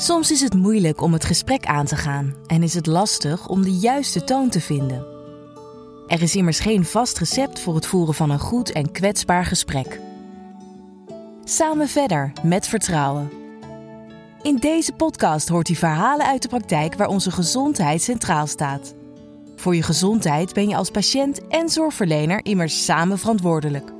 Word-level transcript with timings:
Soms 0.00 0.30
is 0.30 0.40
het 0.40 0.54
moeilijk 0.54 1.00
om 1.00 1.12
het 1.12 1.24
gesprek 1.24 1.66
aan 1.66 1.86
te 1.86 1.96
gaan 1.96 2.34
en 2.46 2.62
is 2.62 2.74
het 2.74 2.86
lastig 2.86 3.48
om 3.48 3.62
de 3.62 3.72
juiste 3.72 4.24
toon 4.24 4.48
te 4.48 4.60
vinden. 4.60 5.06
Er 6.06 6.22
is 6.22 6.36
immers 6.36 6.60
geen 6.60 6.84
vast 6.84 7.18
recept 7.18 7.60
voor 7.60 7.74
het 7.74 7.86
voeren 7.86 8.14
van 8.14 8.30
een 8.30 8.38
goed 8.38 8.72
en 8.72 8.92
kwetsbaar 8.92 9.44
gesprek. 9.44 10.00
Samen 11.44 11.88
verder 11.88 12.32
met 12.42 12.66
vertrouwen. 12.66 13.30
In 14.42 14.56
deze 14.56 14.92
podcast 14.92 15.48
hoort 15.48 15.68
u 15.68 15.74
verhalen 15.74 16.26
uit 16.26 16.42
de 16.42 16.48
praktijk 16.48 16.94
waar 16.94 17.08
onze 17.08 17.30
gezondheid 17.30 18.02
centraal 18.02 18.46
staat. 18.46 18.94
Voor 19.56 19.74
je 19.74 19.82
gezondheid 19.82 20.52
ben 20.52 20.68
je 20.68 20.76
als 20.76 20.90
patiënt 20.90 21.48
en 21.48 21.68
zorgverlener 21.68 22.44
immers 22.44 22.84
samen 22.84 23.18
verantwoordelijk. 23.18 23.92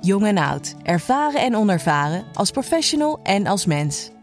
Jong 0.00 0.26
en 0.26 0.38
oud, 0.38 0.74
ervaren 0.82 1.40
en 1.40 1.56
onervaren, 1.56 2.24
als 2.34 2.50
professional 2.50 3.20
en 3.22 3.46
als 3.46 3.66
mens. 3.66 4.14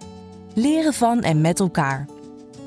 Leren 0.55 0.93
van 0.93 1.21
en 1.21 1.41
met 1.41 1.59
elkaar. 1.59 2.07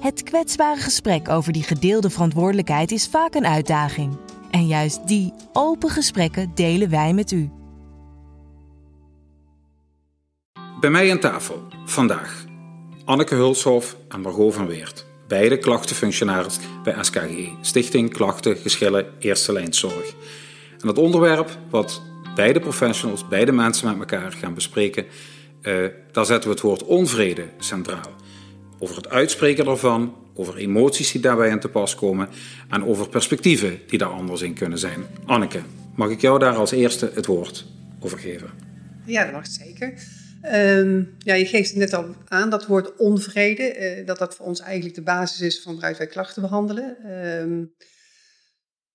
Het 0.00 0.22
kwetsbare 0.22 0.80
gesprek 0.80 1.28
over 1.28 1.52
die 1.52 1.62
gedeelde 1.62 2.10
verantwoordelijkheid 2.10 2.90
is 2.90 3.08
vaak 3.08 3.34
een 3.34 3.46
uitdaging. 3.46 4.16
En 4.50 4.66
juist 4.66 5.08
die 5.08 5.32
open 5.52 5.90
gesprekken 5.90 6.50
delen 6.54 6.90
wij 6.90 7.12
met 7.12 7.30
u. 7.30 7.50
Bij 10.80 10.90
mij 10.90 11.10
aan 11.10 11.18
tafel 11.18 11.62
vandaag 11.84 12.44
Anneke 13.04 13.34
Hulshof 13.34 13.96
en 14.08 14.20
Margot 14.20 14.54
van 14.54 14.66
Weert. 14.66 15.06
Beide 15.28 15.58
klachtenfunctionaris 15.58 16.58
bij 16.82 16.94
SKG, 17.00 17.48
Stichting 17.60 18.12
Klachten 18.12 18.56
Geschillen 18.56 19.06
Eerste 19.18 19.52
Lijnzorg. 19.52 20.14
En 20.80 20.88
het 20.88 20.98
onderwerp 20.98 21.58
wat 21.70 22.02
beide 22.34 22.60
professionals, 22.60 23.28
beide 23.28 23.52
mensen 23.52 23.88
met 23.88 23.98
elkaar 23.98 24.32
gaan 24.32 24.54
bespreken, 24.54 25.06
uh, 25.66 25.86
daar 26.12 26.26
zetten 26.26 26.48
we 26.48 26.54
het 26.54 26.64
woord 26.64 26.84
onvrede 26.84 27.44
centraal. 27.58 28.14
Over 28.78 28.96
het 28.96 29.08
uitspreken 29.08 29.64
daarvan, 29.64 30.16
over 30.34 30.56
emoties 30.56 31.12
die 31.12 31.20
daarbij 31.20 31.50
aan 31.50 31.60
te 31.60 31.68
pas 31.68 31.94
komen 31.94 32.28
en 32.68 32.84
over 32.84 33.08
perspectieven 33.08 33.80
die 33.86 33.98
daar 33.98 34.08
anders 34.08 34.42
in 34.42 34.54
kunnen 34.54 34.78
zijn. 34.78 35.00
Anneke, 35.24 35.60
mag 35.94 36.10
ik 36.10 36.20
jou 36.20 36.38
daar 36.38 36.54
als 36.54 36.70
eerste 36.70 37.10
het 37.14 37.26
woord 37.26 37.66
over 38.00 38.18
geven? 38.18 38.50
Ja, 39.04 39.24
dat 39.24 39.32
mag 39.32 39.46
zeker. 39.46 39.94
Um, 40.54 41.14
ja, 41.18 41.34
je 41.34 41.46
geeft 41.46 41.68
het 41.68 41.78
net 41.78 41.94
al 41.94 42.14
aan, 42.28 42.50
dat 42.50 42.66
woord 42.66 42.96
onvrede, 42.96 43.96
uh, 43.98 44.06
dat 44.06 44.18
dat 44.18 44.34
voor 44.34 44.46
ons 44.46 44.60
eigenlijk 44.60 44.94
de 44.94 45.02
basis 45.02 45.40
is 45.40 45.62
van 45.62 45.72
waaruit 45.74 45.98
wij 45.98 46.06
klachten 46.06 46.42
behandelen. 46.42 46.96
Um, 47.40 47.72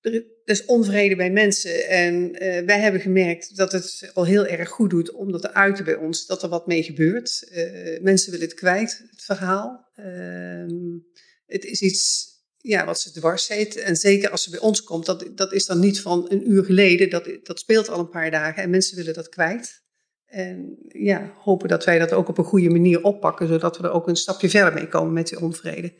er 0.01 0.25
is 0.45 0.65
onvrede 0.65 1.15
bij 1.15 1.31
mensen 1.31 1.87
en 1.87 2.43
uh, 2.43 2.65
wij 2.65 2.79
hebben 2.79 3.01
gemerkt 3.01 3.57
dat 3.57 3.71
het 3.71 4.11
al 4.13 4.25
heel 4.25 4.45
erg 4.45 4.69
goed 4.69 4.89
doet 4.89 5.11
om 5.11 5.31
dat 5.31 5.41
te 5.41 5.53
uiten 5.53 5.85
bij 5.85 5.95
ons, 5.95 6.25
dat 6.25 6.43
er 6.43 6.49
wat 6.49 6.67
mee 6.67 6.83
gebeurt. 6.83 7.49
Uh, 7.51 8.01
mensen 8.01 8.31
willen 8.31 8.47
het 8.47 8.55
kwijt, 8.55 9.05
het 9.09 9.23
verhaal. 9.23 9.89
Um, 9.99 11.05
het 11.45 11.65
is 11.65 11.81
iets 11.81 12.29
ja, 12.57 12.85
wat 12.85 12.99
ze 12.99 13.11
dwars 13.11 13.47
heet. 13.47 13.75
En 13.75 13.95
zeker 13.95 14.29
als 14.29 14.43
ze 14.43 14.49
bij 14.49 14.59
ons 14.59 14.83
komt, 14.83 15.05
dat, 15.05 15.31
dat 15.35 15.53
is 15.53 15.65
dan 15.65 15.79
niet 15.79 16.01
van 16.01 16.25
een 16.31 16.51
uur 16.51 16.63
geleden, 16.63 17.09
dat, 17.09 17.29
dat 17.43 17.59
speelt 17.59 17.89
al 17.89 17.99
een 17.99 18.09
paar 18.09 18.31
dagen 18.31 18.63
en 18.63 18.69
mensen 18.69 18.97
willen 18.97 19.13
dat 19.13 19.29
kwijt. 19.29 19.83
En 20.25 20.77
ja, 20.87 21.33
hopen 21.37 21.69
dat 21.69 21.85
wij 21.85 21.99
dat 21.99 22.11
ook 22.11 22.27
op 22.27 22.37
een 22.37 22.43
goede 22.43 22.69
manier 22.69 23.03
oppakken, 23.03 23.47
zodat 23.47 23.77
we 23.77 23.83
er 23.83 23.91
ook 23.91 24.07
een 24.07 24.15
stapje 24.15 24.49
verder 24.49 24.73
mee 24.73 24.87
komen 24.87 25.13
met 25.13 25.27
die 25.27 25.39
onvrede. 25.39 25.93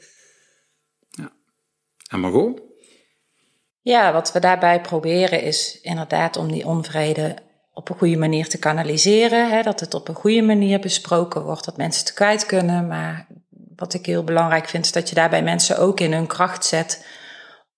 Ja. 1.10 1.34
En 2.10 2.20
Margot? 2.20 2.71
Ja, 3.82 4.14
wat 4.14 4.32
we 4.32 4.40
daarbij 4.40 4.82
proberen 4.82 5.42
is 5.42 5.80
inderdaad 5.82 6.38
om 6.38 6.52
die 6.52 6.66
onvrede 6.66 7.36
op 7.74 7.90
een 7.90 7.98
goede 7.98 8.18
manier 8.18 8.48
te 8.50 8.60
kanaliseren. 8.60 9.50
Hè, 9.50 9.62
dat 9.62 9.80
het 9.80 9.94
op 9.94 10.08
een 10.08 10.16
goede 10.16 10.42
manier 10.42 10.80
besproken 10.80 11.44
wordt, 11.44 11.66
dat 11.66 11.78
mensen 11.78 12.06
het 12.06 12.14
kwijt 12.14 12.46
kunnen. 12.46 12.88
Maar 12.88 13.28
wat 13.76 13.94
ik 13.94 14.06
heel 14.06 14.24
belangrijk 14.24 14.68
vind, 14.68 14.86
is 14.86 14.92
dat 14.92 15.10
je 15.10 15.16
daarbij 15.16 15.44
mensen 15.44 15.78
ook 15.78 16.00
in 16.00 16.14
hun 16.14 16.28
kracht 16.28 16.66
zet 16.66 17.06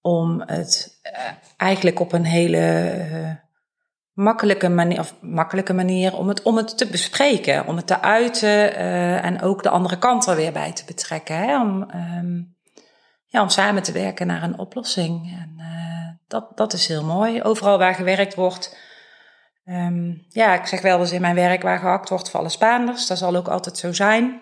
om 0.01 0.43
het 0.45 0.99
uh, 1.03 1.11
eigenlijk 1.57 1.99
op 1.99 2.13
een 2.13 2.25
hele 2.25 2.93
uh, 3.11 3.29
makkelijke 4.13 4.69
manier, 4.69 4.99
of 4.99 5.15
makkelijke 5.21 5.73
manier 5.73 6.17
om 6.17 6.27
het, 6.27 6.41
om 6.41 6.57
het 6.57 6.77
te 6.77 6.87
bespreken, 6.87 7.67
om 7.67 7.75
het 7.75 7.87
te 7.87 8.01
uiten 8.01 8.49
uh, 8.49 9.25
en 9.25 9.41
ook 9.41 9.63
de 9.63 9.69
andere 9.69 9.97
kant 9.97 10.27
er 10.27 10.35
weer 10.35 10.51
bij 10.51 10.71
te 10.71 10.85
betrekken. 10.85 11.35
Hè, 11.35 11.61
om, 11.61 11.89
um, 12.17 12.55
ja, 13.25 13.41
om 13.41 13.49
samen 13.49 13.83
te 13.83 13.91
werken 13.91 14.27
naar 14.27 14.43
een 14.43 14.59
oplossing. 14.59 15.37
En 15.41 15.55
dat, 16.33 16.57
dat 16.57 16.73
is 16.73 16.87
heel 16.87 17.03
mooi. 17.03 17.41
Overal 17.41 17.77
waar 17.77 17.95
gewerkt 17.95 18.35
wordt. 18.35 18.77
Um, 19.65 20.25
ja, 20.29 20.53
ik 20.53 20.65
zeg 20.65 20.81
wel 20.81 20.99
eens 20.99 21.11
in 21.11 21.21
mijn 21.21 21.35
werk 21.35 21.61
waar 21.61 21.79
gehakt 21.79 22.09
wordt 22.09 22.29
vallen 22.29 22.51
Spaanders. 22.51 23.07
Dat 23.07 23.17
zal 23.17 23.35
ook 23.35 23.47
altijd 23.47 23.77
zo 23.77 23.93
zijn. 23.93 24.41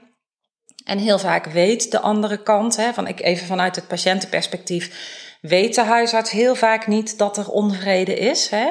En 0.85 0.97
heel 0.97 1.19
vaak 1.19 1.45
weet 1.45 1.91
de 1.91 1.99
andere 1.99 2.43
kant, 2.43 2.75
hè, 2.75 2.93
van 2.93 3.07
ik 3.07 3.21
even 3.21 3.47
vanuit 3.47 3.75
het 3.75 3.87
patiëntenperspectief, 3.87 4.85
weet 5.41 5.75
de 5.75 5.83
huisarts 5.83 6.31
heel 6.31 6.55
vaak 6.55 6.87
niet 6.87 7.17
dat 7.17 7.37
er 7.37 7.49
onvrede 7.49 8.15
is. 8.15 8.49
Hè. 8.49 8.69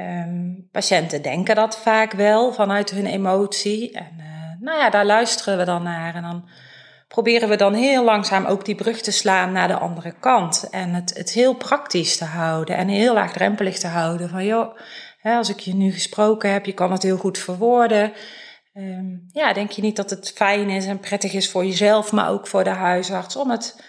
Um, 0.00 0.68
patiënten 0.72 1.22
denken 1.22 1.54
dat 1.54 1.78
vaak 1.78 2.12
wel 2.12 2.52
vanuit 2.52 2.90
hun 2.90 3.06
emotie. 3.06 3.92
En 3.92 4.14
uh, 4.18 4.60
nou 4.60 4.78
ja, 4.78 4.90
daar 4.90 5.06
luisteren 5.06 5.58
we 5.58 5.64
dan 5.64 5.82
naar. 5.82 6.14
En 6.14 6.22
dan 6.22 6.48
proberen 7.08 7.48
we 7.48 7.56
dan 7.56 7.74
heel 7.74 8.04
langzaam 8.04 8.44
ook 8.44 8.64
die 8.64 8.74
brug 8.74 9.00
te 9.00 9.10
slaan 9.10 9.52
naar 9.52 9.68
de 9.68 9.78
andere 9.78 10.14
kant. 10.20 10.68
En 10.70 10.94
het, 10.94 11.16
het 11.16 11.30
heel 11.30 11.54
praktisch 11.54 12.16
te 12.16 12.24
houden 12.24 12.76
en 12.76 12.88
heel 12.88 13.14
laagdrempelig 13.14 13.78
te 13.78 13.86
houden. 13.86 14.28
Van 14.28 14.44
joh, 14.44 14.76
hè, 15.18 15.36
als 15.36 15.48
ik 15.48 15.60
je 15.60 15.74
nu 15.74 15.92
gesproken 15.92 16.52
heb, 16.52 16.66
je 16.66 16.72
kan 16.72 16.92
het 16.92 17.02
heel 17.02 17.16
goed 17.16 17.38
verwoorden. 17.38 18.12
Um, 18.74 19.26
ja, 19.28 19.52
denk 19.52 19.70
je 19.70 19.82
niet 19.82 19.96
dat 19.96 20.10
het 20.10 20.32
fijn 20.34 20.70
is 20.70 20.86
en 20.86 21.00
prettig 21.00 21.32
is 21.32 21.50
voor 21.50 21.64
jezelf, 21.64 22.12
maar 22.12 22.30
ook 22.30 22.46
voor 22.46 22.64
de 22.64 22.70
huisarts 22.70 23.36
om 23.36 23.50
het, 23.50 23.84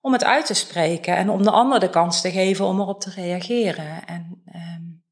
om 0.00 0.12
het 0.12 0.24
uit 0.24 0.46
te 0.46 0.54
spreken 0.54 1.16
en 1.16 1.30
om 1.30 1.42
de 1.42 1.50
ander 1.50 1.80
de 1.80 1.90
kans 1.90 2.20
te 2.20 2.30
geven 2.30 2.64
om 2.64 2.80
erop 2.80 3.00
te 3.00 3.10
reageren. 3.10 4.06
En 4.06 4.42
um, 4.54 5.02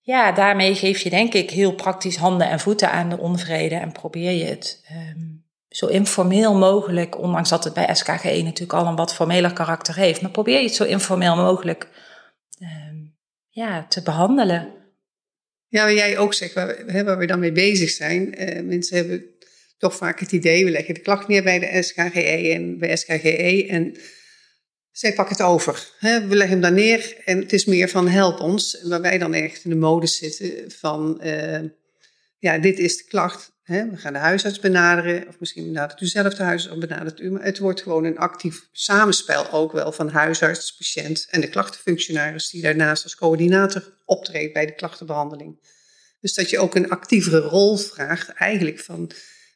ja, 0.00 0.32
daarmee 0.32 0.74
geef 0.74 1.00
je 1.00 1.10
denk 1.10 1.34
ik 1.34 1.50
heel 1.50 1.74
praktisch 1.74 2.16
handen 2.16 2.48
en 2.48 2.60
voeten 2.60 2.90
aan 2.90 3.08
de 3.08 3.18
onvrede 3.18 3.74
en 3.74 3.92
probeer 3.92 4.32
je 4.32 4.44
het 4.44 4.86
um, 5.16 5.41
zo 5.72 5.86
informeel 5.86 6.54
mogelijk, 6.54 7.18
ondanks 7.18 7.48
dat 7.48 7.64
het 7.64 7.74
bij 7.74 7.94
SKG 7.94 8.24
natuurlijk 8.24 8.72
al 8.72 8.86
een 8.86 8.96
wat 8.96 9.14
formeler 9.14 9.52
karakter 9.52 9.96
heeft, 9.96 10.20
maar 10.20 10.30
probeer 10.30 10.58
je 10.58 10.66
het 10.66 10.74
zo 10.74 10.84
informeel 10.84 11.36
mogelijk 11.36 11.88
um, 12.60 13.16
ja, 13.48 13.86
te 13.86 14.02
behandelen. 14.02 14.72
Ja, 15.68 15.84
wat 15.84 15.94
jij 15.94 16.18
ook 16.18 16.34
zegt, 16.34 16.54
waar, 16.54 17.04
waar 17.04 17.18
we 17.18 17.26
dan 17.26 17.38
mee 17.38 17.52
bezig 17.52 17.90
zijn. 17.90 18.42
Uh, 18.42 18.62
mensen 18.62 18.96
hebben 18.96 19.24
toch 19.78 19.96
vaak 19.96 20.20
het 20.20 20.32
idee, 20.32 20.64
we 20.64 20.70
leggen 20.70 20.94
de 20.94 21.00
klacht 21.00 21.28
neer 21.28 21.42
bij 21.42 21.58
de 21.58 21.82
SKGE 21.82 22.52
en 22.52 22.78
bij 22.78 22.96
SKGE 22.96 23.66
en 23.68 23.96
zij 24.92 25.12
pakken 25.12 25.36
het 25.36 25.46
over. 25.46 25.92
Hè? 25.98 26.26
We 26.26 26.36
leggen 26.36 26.52
hem 26.52 26.60
daar 26.60 26.72
neer 26.72 27.16
en 27.24 27.38
het 27.38 27.52
is 27.52 27.64
meer 27.64 27.88
van 27.88 28.08
help 28.08 28.40
ons. 28.40 28.82
Waar 28.82 29.00
wij 29.00 29.18
dan 29.18 29.34
echt 29.34 29.64
in 29.64 29.70
de 29.70 29.76
modus 29.76 30.16
zitten 30.16 30.70
van, 30.70 31.20
uh, 31.24 31.60
ja, 32.38 32.58
dit 32.58 32.78
is 32.78 32.96
de 32.96 33.04
klacht, 33.04 33.51
We 33.64 33.96
gaan 33.96 34.12
de 34.12 34.18
huisarts 34.18 34.60
benaderen, 34.60 35.28
of 35.28 35.40
misschien 35.40 35.64
benadert 35.64 36.00
u 36.00 36.06
zelf 36.06 36.34
de 36.34 36.42
huisarts 36.42 36.74
of 36.74 36.80
benadert 36.80 37.20
u. 37.20 37.30
Maar 37.30 37.44
het 37.44 37.58
wordt 37.58 37.82
gewoon 37.82 38.04
een 38.04 38.18
actief 38.18 38.68
samenspel 38.72 39.50
ook 39.50 39.72
wel 39.72 39.92
van 39.92 40.08
huisarts, 40.08 40.76
patiënt 40.76 41.26
en 41.30 41.40
de 41.40 41.48
klachtenfunctionaris 41.48 42.50
die 42.50 42.62
daarnaast 42.62 43.04
als 43.04 43.16
coördinator 43.16 43.96
optreedt 44.04 44.52
bij 44.52 44.66
de 44.66 44.74
klachtenbehandeling. 44.74 45.60
Dus 46.20 46.34
dat 46.34 46.50
je 46.50 46.58
ook 46.58 46.74
een 46.74 46.90
actievere 46.90 47.40
rol 47.40 47.76
vraagt 47.76 48.28
eigenlijk 48.28 48.80
van, 48.80 49.10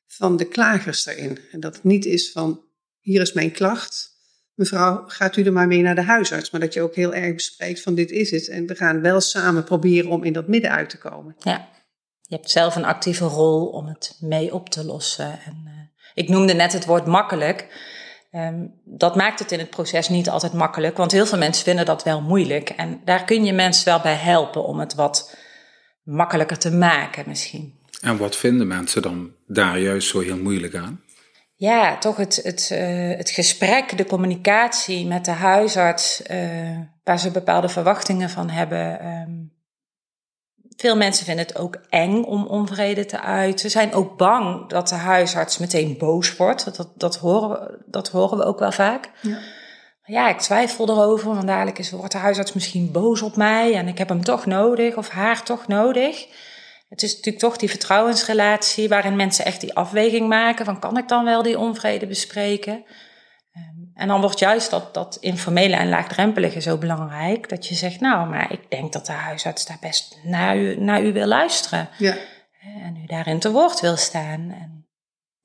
van 0.06 0.36
de 0.36 0.48
klagers 0.48 1.04
daarin. 1.04 1.38
En 1.52 1.60
dat 1.60 1.74
het 1.74 1.84
niet 1.84 2.04
is 2.04 2.32
van, 2.32 2.64
hier 3.00 3.20
is 3.20 3.32
mijn 3.32 3.52
klacht, 3.52 4.14
mevrouw, 4.54 5.04
gaat 5.06 5.36
u 5.36 5.42
er 5.42 5.52
maar 5.52 5.66
mee 5.66 5.82
naar 5.82 5.94
de 5.94 6.02
huisarts. 6.02 6.50
Maar 6.50 6.60
dat 6.60 6.74
je 6.74 6.82
ook 6.82 6.94
heel 6.94 7.14
erg 7.14 7.34
bespreekt 7.34 7.80
van, 7.80 7.94
dit 7.94 8.10
is 8.10 8.30
het. 8.30 8.48
En 8.48 8.66
we 8.66 8.74
gaan 8.74 9.00
wel 9.00 9.20
samen 9.20 9.64
proberen 9.64 10.10
om 10.10 10.24
in 10.24 10.32
dat 10.32 10.48
midden 10.48 10.70
uit 10.70 10.90
te 10.90 10.98
komen. 10.98 11.36
Ja, 11.38 11.68
je 12.26 12.34
hebt 12.34 12.50
zelf 12.50 12.76
een 12.76 12.84
actieve 12.84 13.24
rol 13.24 13.66
om 13.66 13.86
het 13.86 14.16
mee 14.20 14.54
op 14.54 14.68
te 14.68 14.84
lossen. 14.84 15.38
En, 15.44 15.62
uh, 15.64 15.72
ik 16.14 16.28
noemde 16.28 16.54
net 16.54 16.72
het 16.72 16.84
woord 16.84 17.06
makkelijk. 17.06 17.84
Um, 18.32 18.80
dat 18.84 19.16
maakt 19.16 19.38
het 19.38 19.52
in 19.52 19.58
het 19.58 19.70
proces 19.70 20.08
niet 20.08 20.28
altijd 20.28 20.52
makkelijk, 20.52 20.96
want 20.96 21.12
heel 21.12 21.26
veel 21.26 21.38
mensen 21.38 21.64
vinden 21.64 21.84
dat 21.84 22.02
wel 22.02 22.20
moeilijk. 22.20 22.68
En 22.68 23.00
daar 23.04 23.24
kun 23.24 23.44
je 23.44 23.52
mensen 23.52 23.84
wel 23.84 24.00
bij 24.00 24.14
helpen 24.14 24.64
om 24.64 24.80
het 24.80 24.94
wat 24.94 25.36
makkelijker 26.02 26.58
te 26.58 26.70
maken 26.70 27.24
misschien. 27.26 27.74
En 28.00 28.16
wat 28.16 28.36
vinden 28.36 28.66
mensen 28.66 29.02
dan 29.02 29.32
daar 29.46 29.78
juist 29.78 30.08
zo 30.08 30.20
heel 30.20 30.36
moeilijk 30.38 30.74
aan? 30.74 31.00
Ja, 31.54 31.98
toch 31.98 32.16
het, 32.16 32.40
het, 32.42 32.70
uh, 32.72 33.16
het 33.16 33.30
gesprek, 33.30 33.96
de 33.96 34.06
communicatie 34.06 35.06
met 35.06 35.24
de 35.24 35.30
huisarts, 35.30 36.22
uh, 36.30 36.78
waar 37.04 37.18
ze 37.18 37.30
bepaalde 37.30 37.68
verwachtingen 37.68 38.30
van 38.30 38.50
hebben. 38.50 39.06
Um, 39.06 39.55
veel 40.76 40.96
mensen 40.96 41.26
vinden 41.26 41.46
het 41.46 41.58
ook 41.58 41.76
eng 41.88 42.22
om 42.22 42.46
onvrede 42.46 43.06
te 43.06 43.20
uiten. 43.20 43.58
Ze 43.58 43.68
zijn 43.68 43.94
ook 43.94 44.16
bang 44.16 44.68
dat 44.68 44.88
de 44.88 44.94
huisarts 44.94 45.58
meteen 45.58 45.98
boos 45.98 46.36
wordt. 46.36 46.76
Dat, 46.76 46.90
dat, 46.94 47.16
horen, 47.16 47.84
dat 47.86 48.08
horen 48.08 48.38
we 48.38 48.44
ook 48.44 48.58
wel 48.58 48.72
vaak. 48.72 49.10
Ja. 49.22 49.38
ja, 50.04 50.28
ik 50.28 50.38
twijfel 50.38 50.88
erover, 50.88 51.34
want 51.34 51.46
dadelijk 51.46 51.78
is, 51.78 51.90
wordt 51.90 52.12
de 52.12 52.18
huisarts 52.18 52.52
misschien 52.52 52.92
boos 52.92 53.22
op 53.22 53.36
mij 53.36 53.74
en 53.74 53.88
ik 53.88 53.98
heb 53.98 54.08
hem 54.08 54.24
toch 54.24 54.46
nodig 54.46 54.96
of 54.96 55.08
haar 55.08 55.42
toch 55.42 55.66
nodig. 55.66 56.26
het 56.88 57.02
is 57.02 57.14
natuurlijk 57.14 57.44
toch 57.44 57.56
die 57.56 57.70
vertrouwensrelatie 57.70 58.88
waarin 58.88 59.16
mensen 59.16 59.44
echt 59.44 59.60
die 59.60 59.74
afweging 59.74 60.28
maken 60.28 60.64
van 60.64 60.78
kan 60.80 60.98
ik 60.98 61.08
dan 61.08 61.24
wel 61.24 61.42
die 61.42 61.58
onvrede 61.58 62.06
bespreken? 62.06 62.84
En 63.96 64.08
dan 64.08 64.20
wordt 64.20 64.38
juist 64.38 64.70
dat, 64.70 64.94
dat 64.94 65.18
informele 65.20 65.76
en 65.76 65.88
laagdrempelige 65.88 66.60
zo 66.60 66.78
belangrijk. 66.78 67.48
Dat 67.48 67.66
je 67.66 67.74
zegt, 67.74 68.00
nou, 68.00 68.28
maar 68.28 68.52
ik 68.52 68.70
denk 68.70 68.92
dat 68.92 69.06
de 69.06 69.12
huisarts 69.12 69.66
daar 69.66 69.78
best 69.80 70.18
naar 70.22 70.58
u, 70.58 70.80
naar 70.80 71.04
u 71.04 71.12
wil 71.12 71.26
luisteren. 71.26 71.88
Ja. 71.98 72.16
En 72.60 72.96
u 73.02 73.06
daarin 73.06 73.38
te 73.38 73.50
woord 73.50 73.80
wil 73.80 73.96
staan. 73.96 74.50
En, 74.50 74.86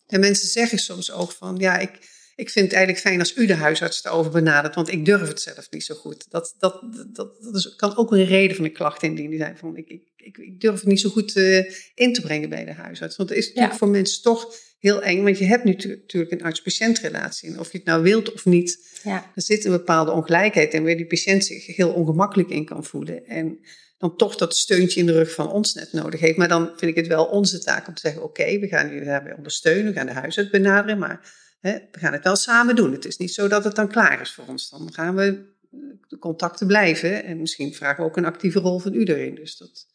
en 0.08 0.20
mensen 0.20 0.48
zeggen 0.48 0.78
soms 0.78 1.12
ook 1.12 1.32
van, 1.32 1.58
ja, 1.58 1.78
ik, 1.78 1.92
ik 2.36 2.50
vind 2.50 2.66
het 2.66 2.76
eigenlijk 2.76 3.06
fijn 3.06 3.20
als 3.20 3.36
u 3.36 3.46
de 3.46 3.56
huisarts 3.56 4.04
erover 4.04 4.32
benadert, 4.32 4.76
want 4.76 4.92
ik 4.92 5.06
durf 5.06 5.28
het 5.28 5.42
zelf 5.42 5.68
niet 5.70 5.84
zo 5.84 5.96
goed. 5.96 6.26
Dat, 6.30 6.56
dat, 6.60 6.82
dat, 7.14 7.42
dat 7.42 7.56
is, 7.56 7.76
kan 7.76 7.98
ook 7.98 8.12
een 8.12 8.26
reden 8.26 8.56
van 8.56 8.66
een 8.66 8.74
klacht 8.74 9.04
indienen 9.04 9.38
zijn. 9.38 9.58
Van, 9.58 9.78
ik, 9.78 9.90
ik, 9.90 10.38
ik, 10.38 10.60
durf 10.60 10.80
het 10.80 10.90
niet 10.90 11.00
zo 11.00 11.10
goed 11.10 11.36
uh, 11.36 11.64
in 11.94 12.14
te 12.14 12.22
brengen 12.22 12.50
bij 12.50 12.66
de 12.66 12.74
huisarts. 12.74 13.16
Want 13.16 13.30
het 13.30 13.38
is 13.38 13.48
natuurlijk 13.48 13.78
voor 13.78 13.90
mensen 13.90 14.22
toch 14.22 14.56
heel 14.82 15.02
eng, 15.02 15.24
want 15.24 15.38
je 15.38 15.46
hebt 15.46 15.64
nu 15.64 15.74
natuurlijk 15.74 16.32
een 16.32 16.44
arts-patiëntrelatie. 16.44 17.50
En 17.50 17.60
of 17.60 17.72
je 17.72 17.78
het 17.78 17.88
nou 17.88 18.04
wilt 18.04 18.34
of 18.34 18.46
niet, 18.46 19.00
ja. 19.04 19.32
er 19.36 19.42
zit 19.42 19.66
een 19.66 19.72
bepaalde 19.72 20.12
ongelijkheid 20.12 20.74
in 20.74 20.84
waar 20.84 20.96
die 20.96 21.08
patiënt 21.08 21.46
zich 21.46 21.76
heel 21.76 21.94
ongemakkelijk 21.94 22.50
in 22.50 22.66
kan 22.66 22.84
voelen. 22.84 23.26
En 23.26 23.60
dan 23.98 24.16
toch 24.16 24.36
dat 24.36 24.56
steuntje 24.56 25.00
in 25.00 25.06
de 25.06 25.12
rug 25.12 25.34
van 25.34 25.52
ons 25.52 25.74
net 25.74 25.94
nodig 25.94 26.20
heeft. 26.20 26.38
Maar 26.38 26.48
dan 26.48 26.68
vind 26.68 26.92
ik 26.92 26.96
het 26.96 27.08
wel 27.08 27.26
onze 27.26 27.60
taak 27.60 27.88
om 27.88 27.94
te 27.94 28.02
zeggen: 28.02 28.24
oké, 28.24 28.60
we 28.60 28.68
gaan 28.68 28.94
u 28.94 29.04
daarbij 29.04 29.36
ondersteunen, 29.36 29.86
we 29.86 29.98
gaan 29.98 30.06
de 30.06 30.14
huisarts 30.14 30.50
benaderen, 30.50 30.98
maar 30.98 31.40
Hè, 31.62 31.74
we 31.92 32.00
gaan 32.00 32.14
het 32.14 32.24
wel 32.24 32.36
samen 32.36 32.76
doen. 32.76 32.92
Het 32.92 33.06
is 33.06 33.18
niet 33.18 33.34
zo 33.34 33.48
dat 33.48 33.64
het 33.64 33.76
dan 33.76 33.88
klaar 33.88 34.22
is 34.22 34.32
voor 34.32 34.46
ons. 34.48 34.70
Dan 34.70 34.94
gaan 34.94 35.16
we 35.16 35.50
de 36.08 36.18
contacten 36.18 36.68
blijven. 36.68 37.24
En 37.24 37.40
misschien 37.40 37.74
vragen 37.74 38.04
we 38.04 38.10
ook 38.10 38.18
een 38.18 38.26
actieve 38.26 38.60
rol 38.60 38.80
van 38.80 38.94
u 38.94 39.04
erin. 39.04 39.36
Dus 39.36 39.58
dat, 39.58 39.88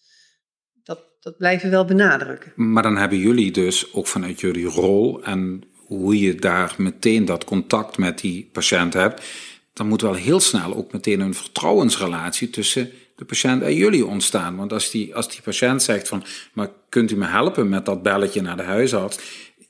dat, 0.86 0.98
dat 1.20 1.36
blijven 1.36 1.70
we 1.70 1.74
wel 1.74 1.84
benadrukken. 1.84 2.52
Maar 2.56 2.82
dan 2.82 2.96
hebben 2.96 3.18
jullie 3.18 3.50
dus 3.50 3.94
ook 3.94 4.06
vanuit 4.06 4.40
jullie 4.40 4.66
rol 4.66 5.24
en 5.24 5.62
hoe 5.74 6.20
je 6.20 6.34
daar 6.34 6.74
meteen 6.78 7.24
dat 7.24 7.44
contact 7.44 7.98
met 7.98 8.18
die 8.18 8.48
patiënt 8.52 8.92
hebt, 8.92 9.24
dan 9.72 9.88
moet 9.88 10.00
wel 10.00 10.14
heel 10.14 10.40
snel 10.40 10.74
ook 10.74 10.92
meteen 10.92 11.20
een 11.20 11.34
vertrouwensrelatie 11.34 12.50
tussen 12.50 12.90
de 13.16 13.24
patiënt 13.24 13.62
en 13.62 13.74
jullie 13.74 14.06
ontstaan. 14.06 14.56
Want 14.56 14.72
als 14.72 14.90
die, 14.90 15.14
als 15.14 15.28
die 15.28 15.42
patiënt 15.42 15.82
zegt 15.82 16.08
van, 16.08 16.24
maar 16.52 16.68
kunt 16.88 17.10
u 17.10 17.16
me 17.16 17.26
helpen 17.26 17.68
met 17.68 17.84
dat 17.84 18.02
belletje 18.02 18.42
naar 18.42 18.56
de 18.56 18.62
huisarts? 18.62 19.18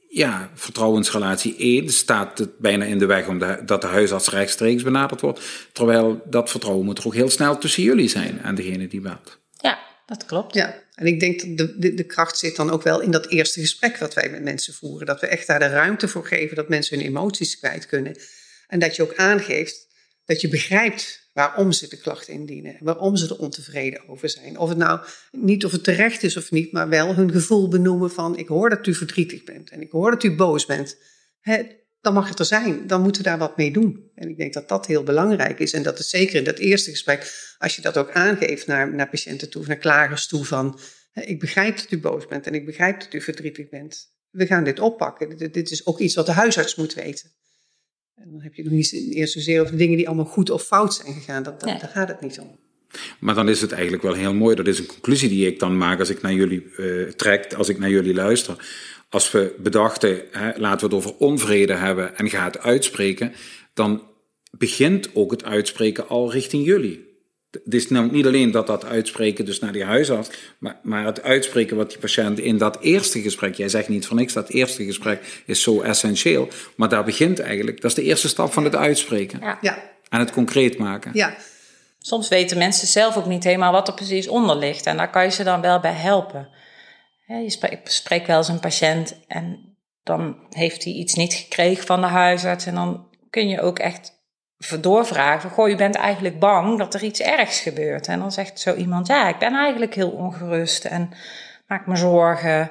ja, 0.08 0.50
vertrouwensrelatie 0.54 1.56
1 1.56 1.88
staat 1.88 2.38
het 2.38 2.58
bijna 2.58 2.84
in 2.84 2.98
de 2.98 3.06
weg 3.06 3.28
om 3.28 3.38
dat 3.64 3.80
de 3.80 3.86
huisarts 3.86 4.30
rechtstreeks 4.30 4.82
benaderd 4.82 5.20
wordt. 5.20 5.40
Terwijl 5.72 6.22
dat 6.24 6.50
vertrouwen 6.50 6.84
moet 6.84 6.98
er 6.98 7.06
ook 7.06 7.14
heel 7.14 7.30
snel 7.30 7.58
tussen 7.58 7.82
jullie 7.82 8.08
zijn 8.08 8.42
en 8.42 8.54
degene 8.54 8.88
die 8.88 9.00
belt. 9.00 9.38
Ja, 9.56 9.78
dat 10.06 10.26
klopt. 10.26 10.54
Ja, 10.54 10.74
en 10.96 11.06
ik 11.06 11.20
denk 11.20 11.40
dat 11.40 11.56
de, 11.56 11.78
de, 11.78 11.94
de, 11.94 12.04
kracht 12.04 12.38
zit 12.38 12.56
dan 12.56 12.70
ook 12.70 12.82
wel 12.82 13.00
in 13.00 13.10
dat 13.10 13.26
eerste 13.26 13.60
gesprek 13.60 13.96
wat 13.96 14.14
wij 14.14 14.30
met 14.30 14.42
mensen 14.42 14.74
voeren. 14.74 15.06
Dat 15.06 15.20
we 15.20 15.26
echt 15.26 15.46
daar 15.46 15.58
de 15.58 15.68
ruimte 15.68 16.08
voor 16.08 16.26
geven 16.26 16.56
dat 16.56 16.68
mensen 16.68 16.96
hun 16.96 17.06
emoties 17.06 17.58
kwijt 17.58 17.86
kunnen. 17.86 18.16
En 18.66 18.78
dat 18.78 18.96
je 18.96 19.02
ook 19.02 19.14
aangeeft 19.14 19.86
dat 20.24 20.40
je 20.40 20.48
begrijpt 20.48 21.28
waarom 21.32 21.72
ze 21.72 21.88
de 21.88 21.96
klacht 21.96 22.28
indienen. 22.28 22.76
Waarom 22.80 23.16
ze 23.16 23.28
er 23.28 23.38
ontevreden 23.38 24.08
over 24.08 24.28
zijn. 24.28 24.58
Of 24.58 24.68
het 24.68 24.78
nou 24.78 25.00
niet 25.30 25.64
of 25.64 25.72
het 25.72 25.84
terecht 25.84 26.22
is 26.22 26.36
of 26.36 26.50
niet, 26.50 26.72
maar 26.72 26.88
wel 26.88 27.14
hun 27.14 27.30
gevoel 27.30 27.68
benoemen 27.68 28.10
van 28.10 28.38
ik 28.38 28.48
hoor 28.48 28.70
dat 28.70 28.86
u 28.86 28.94
verdrietig 28.94 29.44
bent 29.44 29.70
en 29.70 29.80
ik 29.80 29.90
hoor 29.90 30.10
dat 30.10 30.22
u 30.22 30.36
boos 30.36 30.66
bent. 30.66 30.96
Dan 32.06 32.14
mag 32.14 32.28
het 32.28 32.38
er 32.38 32.44
zijn. 32.44 32.86
Dan 32.86 33.02
moeten 33.02 33.22
we 33.22 33.28
daar 33.28 33.38
wat 33.38 33.56
mee 33.56 33.70
doen. 33.70 34.10
En 34.14 34.28
ik 34.28 34.36
denk 34.36 34.52
dat 34.52 34.68
dat 34.68 34.86
heel 34.86 35.02
belangrijk 35.02 35.58
is. 35.58 35.72
En 35.72 35.82
dat 35.82 35.98
is 35.98 36.08
zeker 36.08 36.34
in 36.34 36.44
dat 36.44 36.58
eerste 36.58 36.90
gesprek, 36.90 37.54
als 37.58 37.76
je 37.76 37.82
dat 37.82 37.96
ook 37.96 38.10
aangeeft 38.10 38.66
naar, 38.66 38.94
naar 38.94 39.08
patiënten 39.08 39.50
toe, 39.50 39.64
naar 39.66 39.76
klagers 39.76 40.26
toe 40.26 40.44
van 40.44 40.78
ik 41.12 41.40
begrijp 41.40 41.76
dat 41.76 41.90
u 41.90 42.00
boos 42.00 42.26
bent 42.26 42.46
en 42.46 42.54
ik 42.54 42.64
begrijp 42.64 43.00
dat 43.00 43.12
u 43.12 43.20
verdrietig 43.20 43.68
bent. 43.68 44.14
We 44.30 44.46
gaan 44.46 44.64
dit 44.64 44.80
oppakken. 44.80 45.36
Dit, 45.36 45.54
dit 45.54 45.70
is 45.70 45.86
ook 45.86 45.98
iets 45.98 46.14
wat 46.14 46.26
de 46.26 46.32
huisarts 46.32 46.74
moet 46.74 46.94
weten. 46.94 47.30
En 48.14 48.30
dan 48.30 48.42
heb 48.42 48.54
je 48.54 48.62
nog 48.62 48.72
niet 48.72 48.92
eerst 48.92 49.32
zozeer 49.32 49.60
over 49.60 49.76
dingen 49.76 49.96
die 49.96 50.06
allemaal 50.06 50.24
goed 50.24 50.50
of 50.50 50.62
fout 50.62 50.94
zijn 50.94 51.14
gegaan. 51.14 51.42
Dat, 51.42 51.60
dat 51.60 51.80
Daar 51.80 51.90
gaat 51.90 52.08
het 52.08 52.20
niet 52.20 52.40
om. 52.40 52.65
Maar 53.18 53.34
dan 53.34 53.48
is 53.48 53.60
het 53.60 53.72
eigenlijk 53.72 54.02
wel 54.02 54.12
heel 54.12 54.34
mooi. 54.34 54.56
Dat 54.56 54.66
is 54.66 54.78
een 54.78 54.86
conclusie 54.86 55.28
die 55.28 55.46
ik 55.46 55.58
dan 55.58 55.78
maak 55.78 55.98
als 55.98 56.10
ik 56.10 56.22
naar 56.22 56.32
jullie 56.32 56.66
uh, 56.76 57.08
trek, 57.08 57.54
als 57.54 57.68
ik 57.68 57.78
naar 57.78 57.90
jullie 57.90 58.14
luister. 58.14 58.56
Als 59.08 59.30
we 59.30 59.54
bedachten, 59.58 60.22
hè, 60.30 60.50
laten 60.56 60.88
we 60.88 60.94
het 60.94 61.04
over 61.04 61.18
onvrede 61.18 61.74
hebben 61.74 62.16
en 62.16 62.30
ga 62.30 62.44
het 62.44 62.58
uitspreken, 62.58 63.32
dan 63.74 64.02
begint 64.50 65.08
ook 65.14 65.30
het 65.30 65.44
uitspreken 65.44 66.08
al 66.08 66.32
richting 66.32 66.64
jullie. 66.64 67.04
Het 67.64 67.74
is 67.74 67.88
nou 67.88 68.10
niet 68.10 68.26
alleen 68.26 68.50
dat 68.50 68.66
dat 68.66 68.84
uitspreken 68.84 69.44
dus 69.44 69.58
naar 69.58 69.72
die 69.72 69.84
huisarts, 69.84 70.30
maar, 70.58 70.80
maar 70.82 71.04
het 71.04 71.22
uitspreken 71.22 71.76
wat 71.76 71.90
die 71.90 71.98
patiënt 71.98 72.38
in 72.38 72.58
dat 72.58 72.78
eerste 72.80 73.20
gesprek, 73.22 73.54
jij 73.54 73.68
zegt 73.68 73.88
niet 73.88 74.06
voor 74.06 74.16
niks, 74.16 74.32
dat 74.32 74.48
eerste 74.48 74.84
gesprek 74.84 75.42
is 75.46 75.62
zo 75.62 75.80
essentieel, 75.80 76.48
maar 76.76 76.88
daar 76.88 77.04
begint 77.04 77.38
eigenlijk, 77.38 77.80
dat 77.80 77.90
is 77.90 77.96
de 77.96 78.02
eerste 78.02 78.28
stap 78.28 78.52
van 78.52 78.64
het 78.64 78.74
uitspreken. 78.74 79.40
Ja. 79.60 79.94
En 80.08 80.18
het 80.18 80.32
concreet 80.32 80.78
maken. 80.78 81.10
Ja. 81.14 81.36
Soms 82.06 82.28
weten 82.28 82.58
mensen 82.58 82.86
zelf 82.86 83.16
ook 83.16 83.26
niet 83.26 83.44
helemaal 83.44 83.72
wat 83.72 83.88
er 83.88 83.94
precies 83.94 84.28
onder 84.28 84.56
ligt 84.56 84.86
en 84.86 84.96
daar 84.96 85.10
kan 85.10 85.24
je 85.24 85.30
ze 85.30 85.44
dan 85.44 85.60
wel 85.60 85.80
bij 85.80 85.92
helpen. 85.92 86.48
Je 87.26 87.80
spreekt 87.84 88.26
wel 88.26 88.36
eens 88.36 88.48
een 88.48 88.60
patiënt 88.60 89.16
en 89.26 89.76
dan 90.02 90.46
heeft 90.50 90.84
hij 90.84 90.92
iets 90.92 91.14
niet 91.14 91.34
gekregen 91.34 91.86
van 91.86 92.00
de 92.00 92.06
huisarts 92.06 92.66
en 92.66 92.74
dan 92.74 93.08
kun 93.30 93.48
je 93.48 93.60
ook 93.60 93.78
echt 93.78 94.12
doorvragen 94.80 95.50
goh, 95.50 95.68
je 95.68 95.74
bent 95.74 95.94
eigenlijk 95.94 96.38
bang 96.38 96.78
dat 96.78 96.94
er 96.94 97.02
iets 97.02 97.20
ergs 97.20 97.60
gebeurt. 97.60 98.06
En 98.06 98.18
dan 98.18 98.32
zegt 98.32 98.60
zo 98.60 98.74
iemand, 98.74 99.06
ja, 99.06 99.28
ik 99.28 99.38
ben 99.38 99.54
eigenlijk 99.54 99.94
heel 99.94 100.10
ongerust 100.10 100.84
en 100.84 101.10
maak 101.66 101.86
me 101.86 101.96
zorgen. 101.96 102.70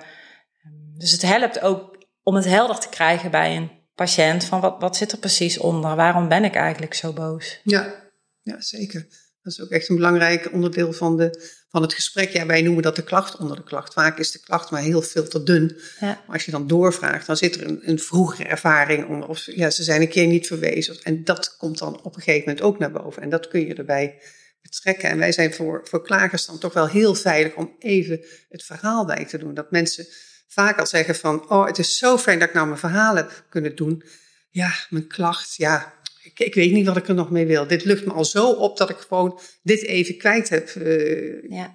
Dus 0.97 1.11
het 1.11 1.21
helpt 1.21 1.61
ook 1.61 2.05
om 2.23 2.35
het 2.35 2.45
helder 2.45 2.79
te 2.79 2.89
krijgen 2.89 3.31
bij 3.31 3.55
een 3.55 3.71
patiënt 3.95 4.45
van 4.45 4.59
wat, 4.59 4.75
wat 4.79 4.97
zit 4.97 5.11
er 5.11 5.17
precies 5.17 5.57
onder? 5.57 5.95
Waarom 5.95 6.27
ben 6.27 6.43
ik 6.43 6.55
eigenlijk 6.55 6.93
zo 6.93 7.13
boos? 7.13 7.59
Ja, 7.63 7.93
ja 8.41 8.61
zeker. 8.61 9.23
Dat 9.45 9.53
is 9.53 9.61
ook 9.61 9.69
echt 9.69 9.89
een 9.89 9.95
belangrijk 9.95 10.51
onderdeel 10.51 10.93
van, 10.93 11.17
de, 11.17 11.51
van 11.69 11.81
het 11.81 11.93
gesprek. 11.93 12.29
Ja, 12.29 12.45
wij 12.45 12.61
noemen 12.61 12.83
dat 12.83 12.95
de 12.95 13.03
klacht 13.03 13.37
onder 13.37 13.55
de 13.55 13.63
klacht. 13.63 13.93
Vaak 13.93 14.17
is 14.17 14.31
de 14.31 14.39
klacht 14.39 14.71
maar 14.71 14.81
heel 14.81 15.01
veel 15.01 15.27
te 15.27 15.43
dun. 15.43 15.77
Ja. 15.99 16.05
Maar 16.07 16.35
als 16.35 16.45
je 16.45 16.51
dan 16.51 16.67
doorvraagt, 16.67 17.27
dan 17.27 17.37
zit 17.37 17.55
er 17.55 17.67
een, 17.67 17.89
een 17.89 17.99
vroegere 17.99 18.47
ervaring 18.47 19.07
onder. 19.07 19.29
Of 19.29 19.45
ja, 19.45 19.69
ze 19.69 19.83
zijn 19.83 20.01
een 20.01 20.09
keer 20.09 20.27
niet 20.27 20.47
verwezen. 20.47 20.97
En 21.03 21.23
dat 21.23 21.57
komt 21.57 21.77
dan 21.77 22.01
op 22.03 22.15
een 22.15 22.21
gegeven 22.21 22.47
moment 22.47 22.61
ook 22.61 22.79
naar 22.79 22.91
boven. 22.91 23.21
En 23.21 23.29
dat 23.29 23.47
kun 23.47 23.67
je 23.67 23.73
erbij 23.73 24.21
betrekken. 24.61 25.09
En 25.09 25.17
wij 25.17 25.31
zijn 25.31 25.53
voor, 25.53 25.81
voor 25.83 26.03
klagers 26.03 26.45
dan 26.45 26.59
toch 26.59 26.73
wel 26.73 26.87
heel 26.87 27.15
veilig 27.15 27.55
om 27.55 27.75
even 27.79 28.25
het 28.49 28.63
verhaal 28.63 29.05
bij 29.05 29.25
te 29.25 29.37
doen. 29.37 29.53
Dat 29.53 29.71
mensen 29.71 30.07
vaak 30.47 30.79
al 30.79 30.87
zeggen 30.87 31.15
van, 31.15 31.49
oh, 31.49 31.65
het 31.65 31.77
is 31.77 31.97
zo 31.97 32.17
fijn 32.17 32.39
dat 32.39 32.47
ik 32.47 32.53
nou 32.53 32.67
mijn 32.67 32.79
verhaal 32.79 33.15
heb 33.15 33.45
kunnen 33.49 33.75
doen. 33.75 34.03
Ja, 34.49 34.71
mijn 34.89 35.07
klacht, 35.07 35.55
ja, 35.55 35.93
ik, 36.35 36.45
ik, 36.45 36.55
weet 36.55 36.71
niet 36.71 36.85
wat 36.85 36.97
ik 36.97 37.07
er 37.07 37.15
nog 37.15 37.29
mee 37.29 37.45
wil. 37.45 37.67
Dit 37.67 37.85
lucht 37.85 38.05
me 38.05 38.13
al 38.13 38.25
zo 38.25 38.51
op 38.51 38.77
dat 38.77 38.89
ik 38.89 38.97
gewoon 38.97 39.39
dit 39.63 39.83
even 39.83 40.17
kwijt 40.17 40.49
heb. 40.49 40.69
Uh, 40.69 41.49
ja. 41.49 41.71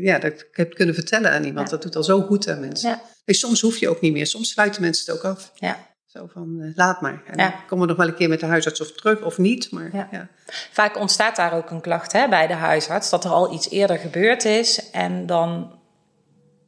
ja, 0.00 0.18
dat 0.18 0.32
ik 0.32 0.48
heb 0.52 0.74
kunnen 0.74 0.94
vertellen 0.94 1.30
aan 1.30 1.44
iemand. 1.44 1.70
Dat 1.70 1.82
doet 1.82 1.96
al 1.96 2.02
zo 2.02 2.20
goed 2.20 2.48
aan 2.48 2.60
mensen. 2.60 3.00
Ja. 3.24 3.34
Soms 3.34 3.60
hoef 3.60 3.76
je 3.76 3.88
ook 3.88 4.00
niet 4.00 4.12
meer. 4.12 4.26
Soms 4.26 4.50
sluiten 4.50 4.82
mensen 4.82 5.12
het 5.12 5.24
ook 5.24 5.32
af. 5.32 5.52
Ja. 5.54 5.92
Zo 6.06 6.26
van, 6.32 6.56
uh, 6.60 6.76
laat 6.76 7.00
maar. 7.00 7.22
En 7.26 7.36
dan 7.36 7.52
komen 7.66 7.86
we 7.86 7.92
nog 7.92 7.96
wel 7.96 8.08
een 8.08 8.14
keer 8.14 8.28
met 8.28 8.40
de 8.40 8.46
huisarts 8.46 8.80
of 8.80 8.92
terug 8.92 9.22
of 9.22 9.38
niet. 9.38 9.70
Maar, 9.70 10.08
ja. 10.10 10.28
Vaak 10.72 10.96
ontstaat 10.96 11.36
daar 11.36 11.52
ook 11.52 11.70
een 11.70 11.80
klacht 11.80 12.12
hè, 12.12 12.28
bij 12.28 12.46
de 12.46 12.52
huisarts. 12.52 13.10
Dat 13.10 13.24
er 13.24 13.30
al 13.30 13.54
iets 13.54 13.70
eerder 13.70 13.98
gebeurd 13.98 14.44
is. 14.44 14.90
En 14.90 15.26
dan 15.26 15.78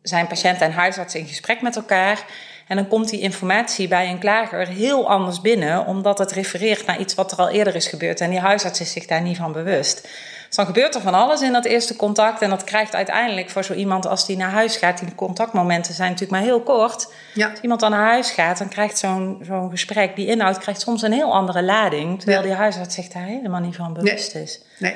zijn 0.03 0.27
patiënt 0.27 0.61
en 0.61 0.73
huisarts 0.73 1.15
in 1.15 1.27
gesprek 1.27 1.63
met 1.63 1.77
elkaar. 1.77 2.27
En 2.67 2.77
dan 2.77 2.89
komt 2.89 3.09
die 3.09 3.21
informatie 3.21 3.89
bij 3.89 4.11
een 4.11 4.19
klager 4.19 4.67
heel 4.67 5.09
anders 5.09 5.41
binnen, 5.41 5.87
omdat 5.87 6.19
het 6.19 6.33
refereert 6.33 6.87
naar 6.87 7.01
iets 7.01 7.15
wat 7.15 7.33
er 7.33 7.39
al 7.39 7.49
eerder 7.49 7.75
is 7.75 7.87
gebeurd. 7.87 8.21
En 8.21 8.31
die 8.31 8.39
huisarts 8.39 8.81
is 8.81 8.93
zich 8.93 9.07
daar 9.07 9.23
niet 9.23 9.37
van 9.37 9.53
bewust. 9.53 10.09
Dus 10.47 10.57
dan 10.57 10.67
gebeurt 10.67 10.95
er 10.95 11.01
van 11.01 11.15
alles 11.15 11.43
in 11.43 11.53
dat 11.53 11.65
eerste 11.65 11.97
contact. 11.97 12.43
En 12.43 12.51
dat 12.51 12.65
krijgt 12.65 12.95
uiteindelijk 12.95 13.51
voor 13.51 13.65
zo 13.65 13.73
iemand 13.73 14.07
als 14.07 14.27
die 14.27 14.37
naar 14.37 14.51
huis 14.51 14.77
gaat. 14.77 14.99
Die 14.99 15.15
contactmomenten 15.15 15.95
zijn 15.95 16.11
natuurlijk 16.11 16.39
maar 16.39 16.49
heel 16.49 16.63
kort. 16.63 17.13
Ja. 17.35 17.51
Als 17.51 17.61
iemand 17.61 17.81
dan 17.81 17.91
naar 17.91 18.07
huis 18.07 18.31
gaat, 18.31 18.59
dan 18.59 18.69
krijgt 18.69 18.99
zo'n 18.99 19.39
zo'n 19.43 19.71
gesprek, 19.71 20.17
die 20.17 20.27
inhoud 20.27 20.59
krijgt 20.59 20.81
soms 20.81 21.03
een 21.03 21.13
heel 21.13 21.33
andere 21.33 21.63
lading. 21.63 22.19
Terwijl 22.19 22.43
die 22.43 22.53
huisarts 22.53 22.95
zich 22.95 23.09
daar 23.09 23.23
helemaal 23.23 23.61
niet 23.61 23.77
van 23.77 23.93
bewust 23.93 24.35
is. 24.35 24.63
Nee, 24.79 24.95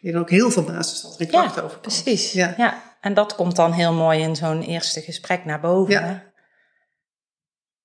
je 0.00 0.08
hebt 0.08 0.20
ook 0.20 0.30
heel 0.30 0.50
veel 0.50 0.64
basis 0.64 1.00
dat 1.00 1.14
er 1.14 1.20
een 1.20 1.26
klacht 1.26 1.60
over. 1.60 1.78
Precies. 1.78 2.32
Ja. 2.32 2.54
ja. 2.56 2.82
En 3.00 3.14
dat 3.14 3.34
komt 3.34 3.56
dan 3.56 3.72
heel 3.72 3.92
mooi 3.92 4.20
in 4.20 4.36
zo'n 4.36 4.62
eerste 4.62 5.00
gesprek 5.00 5.44
naar 5.44 5.60
boven. 5.60 5.92
Ja. 5.92 6.31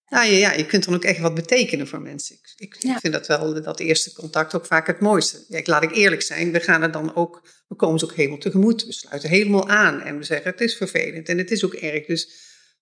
Nou 0.09 0.25
ja, 0.25 0.37
ja, 0.37 0.51
je 0.51 0.65
kunt 0.65 0.85
dan 0.85 0.95
ook 0.95 1.03
echt 1.03 1.19
wat 1.19 1.35
betekenen 1.35 1.87
voor 1.87 2.01
mensen. 2.01 2.35
Ik, 2.35 2.75
ik, 2.79 2.97
vind 2.99 3.13
dat 3.13 3.27
wel, 3.27 3.61
dat 3.61 3.79
eerste 3.79 4.13
contact 4.13 4.55
ook 4.55 4.65
vaak 4.65 4.87
het 4.87 4.99
mooiste. 4.99 5.45
Ja, 5.47 5.61
laat 5.63 5.83
ik 5.83 5.95
eerlijk 5.95 6.21
zijn, 6.21 6.51
we 6.51 6.59
gaan 6.59 6.81
er 6.81 6.91
dan 6.91 7.15
ook, 7.15 7.47
we 7.67 7.75
komen 7.75 7.99
ze 7.99 8.05
ook 8.05 8.13
helemaal 8.13 8.37
tegemoet. 8.37 8.85
We 8.85 8.93
sluiten 8.93 9.29
helemaal 9.29 9.69
aan 9.69 10.01
en 10.01 10.17
we 10.17 10.23
zeggen 10.23 10.51
het 10.51 10.61
is 10.61 10.77
vervelend 10.77 11.29
en 11.29 11.37
het 11.37 11.51
is 11.51 11.65
ook 11.65 11.73
erg. 11.73 12.05
Dus 12.05 12.29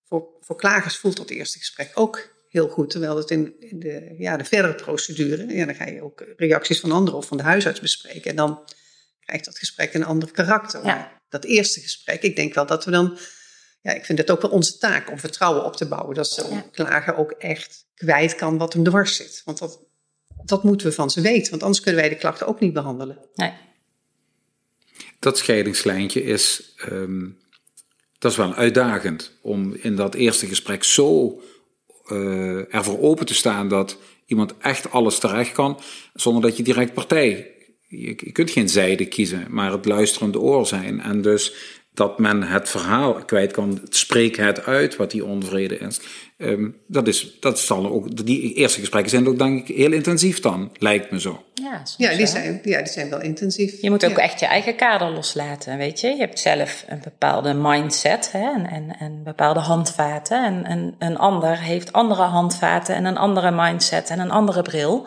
voor, 0.04 0.28
voor 0.40 0.56
klagers 0.56 0.96
voelt 0.96 1.16
dat 1.16 1.30
eerste 1.30 1.58
gesprek 1.58 1.90
ook 1.94 2.34
heel 2.48 2.68
goed. 2.68 2.90
Terwijl 2.90 3.16
het 3.16 3.30
in, 3.30 3.54
de, 3.70 4.14
ja, 4.18 4.36
de 4.36 4.44
verdere 4.44 4.74
procedure, 4.74 5.54
ja, 5.54 5.64
dan 5.64 5.74
ga 5.74 5.86
je 5.86 6.02
ook 6.02 6.24
reacties 6.36 6.80
van 6.80 6.92
anderen 6.92 7.18
of 7.18 7.26
van 7.26 7.36
de 7.36 7.42
huisarts 7.42 7.80
bespreken. 7.80 8.30
En 8.30 8.36
dan 8.36 8.70
krijgt 9.20 9.44
dat 9.44 9.58
gesprek 9.58 9.94
een 9.94 10.04
ander 10.04 10.30
karakter. 10.30 10.84
Ja. 10.84 11.22
Dat 11.28 11.44
eerste 11.44 11.80
gesprek, 11.80 12.22
ik 12.22 12.36
denk 12.36 12.54
wel 12.54 12.66
dat 12.66 12.84
we 12.84 12.90
dan 12.90 13.18
ja, 13.86 13.92
ik 13.92 14.04
vind 14.04 14.18
het 14.18 14.30
ook 14.30 14.42
wel 14.42 14.50
onze 14.50 14.78
taak 14.78 15.10
om 15.10 15.18
vertrouwen 15.18 15.64
op 15.64 15.76
te 15.76 15.88
bouwen. 15.88 16.14
Dat 16.14 16.28
zo'n 16.28 16.70
klager 16.70 17.16
ook 17.16 17.30
echt 17.30 17.86
kwijt 17.94 18.34
kan 18.34 18.58
wat 18.58 18.72
hem 18.72 18.84
dwars 18.84 19.16
zit. 19.16 19.42
Want 19.44 19.58
dat, 19.58 19.80
dat 20.44 20.64
moeten 20.64 20.86
we 20.86 20.92
van 20.92 21.10
ze 21.10 21.20
weten, 21.20 21.50
want 21.50 21.62
anders 21.62 21.80
kunnen 21.80 22.00
wij 22.00 22.10
de 22.10 22.16
klachten 22.16 22.46
ook 22.46 22.60
niet 22.60 22.72
behandelen. 22.72 23.18
Nee. 23.34 23.52
Dat 25.18 25.38
scheidingslijntje 25.38 26.22
is, 26.22 26.74
ehm, 26.76 27.28
dat 28.18 28.30
is 28.30 28.36
wel 28.36 28.54
uitdagend 28.54 29.38
om 29.42 29.74
in 29.74 29.96
dat 29.96 30.14
eerste 30.14 30.46
gesprek 30.46 30.84
zo 30.84 31.40
uh, 32.06 32.74
ervoor 32.74 33.00
open 33.00 33.26
te 33.26 33.34
staan 33.34 33.68
dat 33.68 33.98
iemand 34.26 34.54
echt 34.58 34.90
alles 34.90 35.18
terecht 35.18 35.52
kan, 35.52 35.80
zonder 36.14 36.42
dat 36.42 36.56
je 36.56 36.62
direct 36.62 36.94
partij. 36.94 37.54
Je, 37.88 38.06
je 38.06 38.32
kunt 38.32 38.50
geen 38.50 38.68
zijde 38.68 39.06
kiezen, 39.06 39.46
maar 39.48 39.72
het 39.72 39.84
luisterende 39.84 40.40
oor 40.40 40.66
zijn. 40.66 41.00
En 41.00 41.22
dus 41.22 41.54
dat 41.96 42.18
men 42.18 42.42
het 42.42 42.68
verhaal 42.68 43.14
kwijt 43.14 43.52
kan, 43.52 43.80
spreek 43.88 44.36
het 44.36 44.64
uit 44.64 44.96
wat 44.96 45.10
die 45.10 45.24
onvrede 45.24 45.78
is. 45.78 46.00
Um, 46.38 46.76
dat 46.86 47.06
is, 47.06 47.40
dat 47.40 47.58
zal 47.58 47.90
ook, 47.90 48.26
die 48.26 48.54
eerste 48.54 48.80
gesprekken 48.80 49.10
zijn 49.10 49.28
ook 49.28 49.38
denk 49.38 49.68
ik 49.68 49.76
heel 49.76 49.92
intensief 49.92 50.40
dan, 50.40 50.70
lijkt 50.78 51.10
me 51.10 51.20
zo. 51.20 51.44
Ja, 51.54 51.82
ja, 51.96 52.16
die, 52.16 52.26
zijn, 52.26 52.60
ja 52.62 52.78
die 52.78 52.92
zijn 52.92 53.10
wel 53.10 53.20
intensief. 53.20 53.80
Je 53.80 53.90
moet 53.90 54.04
ook 54.04 54.18
echt 54.18 54.40
je 54.40 54.46
eigen 54.46 54.76
kader 54.76 55.10
loslaten, 55.10 55.78
weet 55.78 56.00
je. 56.00 56.08
Je 56.08 56.16
hebt 56.16 56.38
zelf 56.38 56.84
een 56.88 57.00
bepaalde 57.02 57.54
mindset 57.54 58.32
hè, 58.32 58.52
en, 58.52 58.70
en, 58.70 58.96
en 58.98 59.22
bepaalde 59.24 59.60
handvaten. 59.60 60.44
En, 60.44 60.64
en 60.64 60.94
een 60.98 61.16
ander 61.16 61.58
heeft 61.60 61.92
andere 61.92 62.22
handvaten 62.22 62.94
en 62.94 63.04
een 63.04 63.18
andere 63.18 63.50
mindset 63.50 64.10
en 64.10 64.18
een 64.18 64.30
andere 64.30 64.62
bril. 64.62 65.06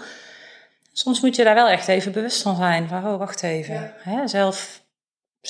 Soms 0.94 1.22
moet 1.22 1.36
je 1.36 1.44
daar 1.44 1.56
wel 1.56 1.68
echt 1.68 1.88
even 1.88 2.12
bewust 2.12 2.42
van 2.42 2.56
zijn. 2.56 2.88
Van, 2.88 3.08
oh, 3.08 3.18
wacht 3.18 3.44
even. 3.44 3.94
Hè, 3.98 4.28
zelf 4.28 4.82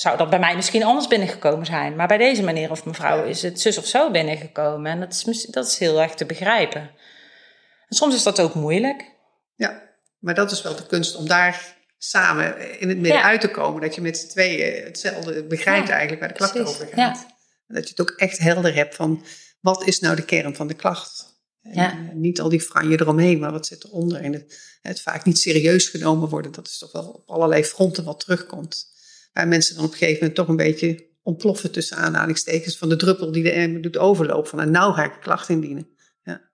zou 0.00 0.16
dat 0.16 0.30
bij 0.30 0.38
mij 0.38 0.56
misschien 0.56 0.82
anders 0.82 1.08
binnengekomen 1.08 1.66
zijn. 1.66 1.96
Maar 1.96 2.08
bij 2.08 2.18
deze 2.18 2.42
meneer 2.42 2.70
of 2.70 2.84
mevrouw 2.84 3.24
is 3.24 3.42
het 3.42 3.60
zus 3.60 3.78
of 3.78 3.86
zo 3.86 4.10
binnengekomen. 4.10 4.90
En 4.90 5.00
dat 5.00 5.24
is, 5.26 5.44
dat 5.44 5.66
is 5.66 5.78
heel 5.78 6.00
erg 6.00 6.14
te 6.14 6.26
begrijpen. 6.26 6.80
En 7.88 7.96
soms 7.96 8.14
is 8.14 8.22
dat 8.22 8.40
ook 8.40 8.54
moeilijk. 8.54 9.10
Ja, 9.54 9.82
maar 10.18 10.34
dat 10.34 10.50
is 10.50 10.62
wel 10.62 10.76
de 10.76 10.86
kunst 10.86 11.16
om 11.16 11.28
daar 11.28 11.76
samen 11.98 12.80
in 12.80 12.88
het 12.88 12.98
midden 12.98 13.22
uit 13.22 13.40
te 13.40 13.50
komen. 13.50 13.80
Dat 13.80 13.94
je 13.94 14.00
met 14.00 14.18
z'n 14.18 14.28
tweeën 14.28 14.84
hetzelfde 14.84 15.44
begrijpt 15.44 15.88
eigenlijk 15.88 16.20
waar 16.20 16.28
de 16.28 16.34
klacht 16.34 16.60
over 16.60 16.86
gaat. 16.86 17.26
En 17.66 17.74
dat 17.74 17.84
je 17.84 17.90
het 17.90 18.00
ook 18.00 18.10
echt 18.10 18.38
helder 18.38 18.74
hebt 18.74 18.94
van 18.94 19.24
wat 19.60 19.86
is 19.86 20.00
nou 20.00 20.16
de 20.16 20.24
kern 20.24 20.56
van 20.56 20.66
de 20.66 20.74
klacht. 20.74 21.28
En, 21.62 22.10
niet 22.14 22.40
al 22.40 22.48
die 22.48 22.60
franje 22.60 23.00
eromheen, 23.00 23.38
maar 23.38 23.52
wat 23.52 23.66
zit 23.66 23.84
eronder. 23.84 24.20
En 24.20 24.32
het, 24.32 24.78
het 24.82 25.00
vaak 25.00 25.24
niet 25.24 25.38
serieus 25.38 25.88
genomen 25.88 26.28
worden, 26.28 26.52
dat 26.52 26.66
is 26.66 26.78
toch 26.78 26.92
wel 26.92 27.08
op 27.08 27.30
allerlei 27.30 27.64
fronten 27.64 28.04
wat 28.04 28.20
terugkomt 28.20 28.90
waar 29.32 29.48
mensen 29.48 29.74
dan 29.74 29.84
op 29.84 29.90
een 29.90 29.96
gegeven 29.96 30.18
moment 30.18 30.34
toch 30.34 30.48
een 30.48 30.56
beetje 30.56 31.08
ontploffen 31.22 31.70
tussen 31.70 31.96
aanhalingstekens 31.96 32.78
van 32.78 32.88
de 32.88 32.96
druppel 32.96 33.32
die 33.32 33.42
de 33.42 33.50
emmer 33.50 33.80
doet 33.80 33.98
overlopen. 33.98 34.48
Van 34.48 34.58
nou, 34.58 34.70
nou 34.70 34.94
ga 34.94 35.04
ik 35.04 35.20
klacht 35.20 35.48
indienen. 35.48 35.88
Ja. 36.22 36.50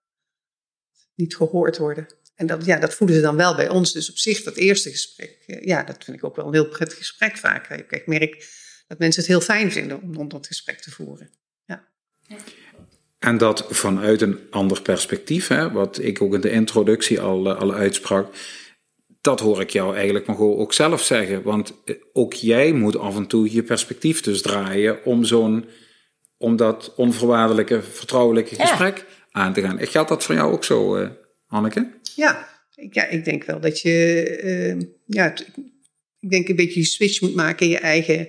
Niet 1.14 1.36
gehoord 1.36 1.78
worden. 1.78 2.06
En 2.34 2.46
dat, 2.46 2.64
ja, 2.64 2.78
dat 2.78 2.94
voelen 2.94 3.16
ze 3.16 3.22
dan 3.22 3.36
wel 3.36 3.54
bij 3.54 3.68
ons. 3.68 3.92
Dus 3.92 4.10
op 4.10 4.18
zich, 4.18 4.42
dat 4.42 4.56
eerste 4.56 4.90
gesprek, 4.90 5.42
eh, 5.46 5.64
ja, 5.64 5.82
dat 5.82 6.04
vind 6.04 6.16
ik 6.16 6.24
ook 6.24 6.36
wel 6.36 6.46
een 6.46 6.52
heel 6.52 6.68
prettig 6.68 6.98
gesprek 6.98 7.36
vaak. 7.36 7.68
Ik 7.68 8.06
merk 8.06 8.46
dat 8.86 8.98
mensen 8.98 9.20
het 9.20 9.30
heel 9.30 9.40
fijn 9.40 9.72
vinden 9.72 10.02
om, 10.02 10.16
om 10.16 10.28
dat 10.28 10.46
gesprek 10.46 10.80
te 10.80 10.90
voeren. 10.90 11.30
Ja. 11.64 11.88
En 13.18 13.38
dat 13.38 13.66
vanuit 13.68 14.20
een 14.20 14.38
ander 14.50 14.82
perspectief, 14.82 15.48
hè, 15.48 15.72
wat 15.72 15.98
ik 15.98 16.22
ook 16.22 16.34
in 16.34 16.40
de 16.40 16.50
introductie 16.50 17.20
al, 17.20 17.50
eh, 17.50 17.60
al 17.60 17.74
uitsprak 17.74 18.34
dat 19.26 19.40
hoor 19.40 19.60
ik 19.60 19.70
jou 19.70 19.96
eigenlijk 19.96 20.26
nog 20.26 20.40
ook 20.40 20.72
zelf 20.72 21.02
zeggen. 21.02 21.42
Want 21.42 21.74
eh, 21.84 21.94
ook 22.12 22.32
jij 22.32 22.72
moet 22.72 22.98
af 22.98 23.16
en 23.16 23.26
toe 23.26 23.52
je 23.52 23.62
perspectief 23.62 24.20
dus 24.20 24.42
draaien 24.42 25.04
om 25.04 25.24
zo'n, 25.24 25.64
om 26.36 26.56
dat 26.56 26.94
onvoorwaardelijke, 26.96 27.82
vertrouwelijke 27.82 28.54
gesprek 28.54 29.04
aan 29.30 29.52
te 29.52 29.60
gaan. 29.60 29.86
Geldt 29.86 30.08
dat 30.08 30.24
voor 30.24 30.34
jou 30.34 30.52
ook 30.52 30.64
zo, 30.64 30.96
uh, 30.96 31.08
Anneke? 31.46 31.90
Ja, 32.14 32.48
ik, 32.74 32.94
ja, 32.94 33.06
ik 33.06 33.24
denk 33.24 33.44
wel 33.44 33.60
dat 33.60 33.80
je, 33.80 34.40
uh, 34.44 34.86
ja, 35.06 35.34
ik 36.20 36.30
denk 36.30 36.48
een 36.48 36.56
beetje 36.56 36.80
je 36.80 36.86
switch 36.86 37.20
moet 37.20 37.34
maken 37.34 37.66
in 37.66 37.72
je 37.72 37.78
eigen 37.78 38.28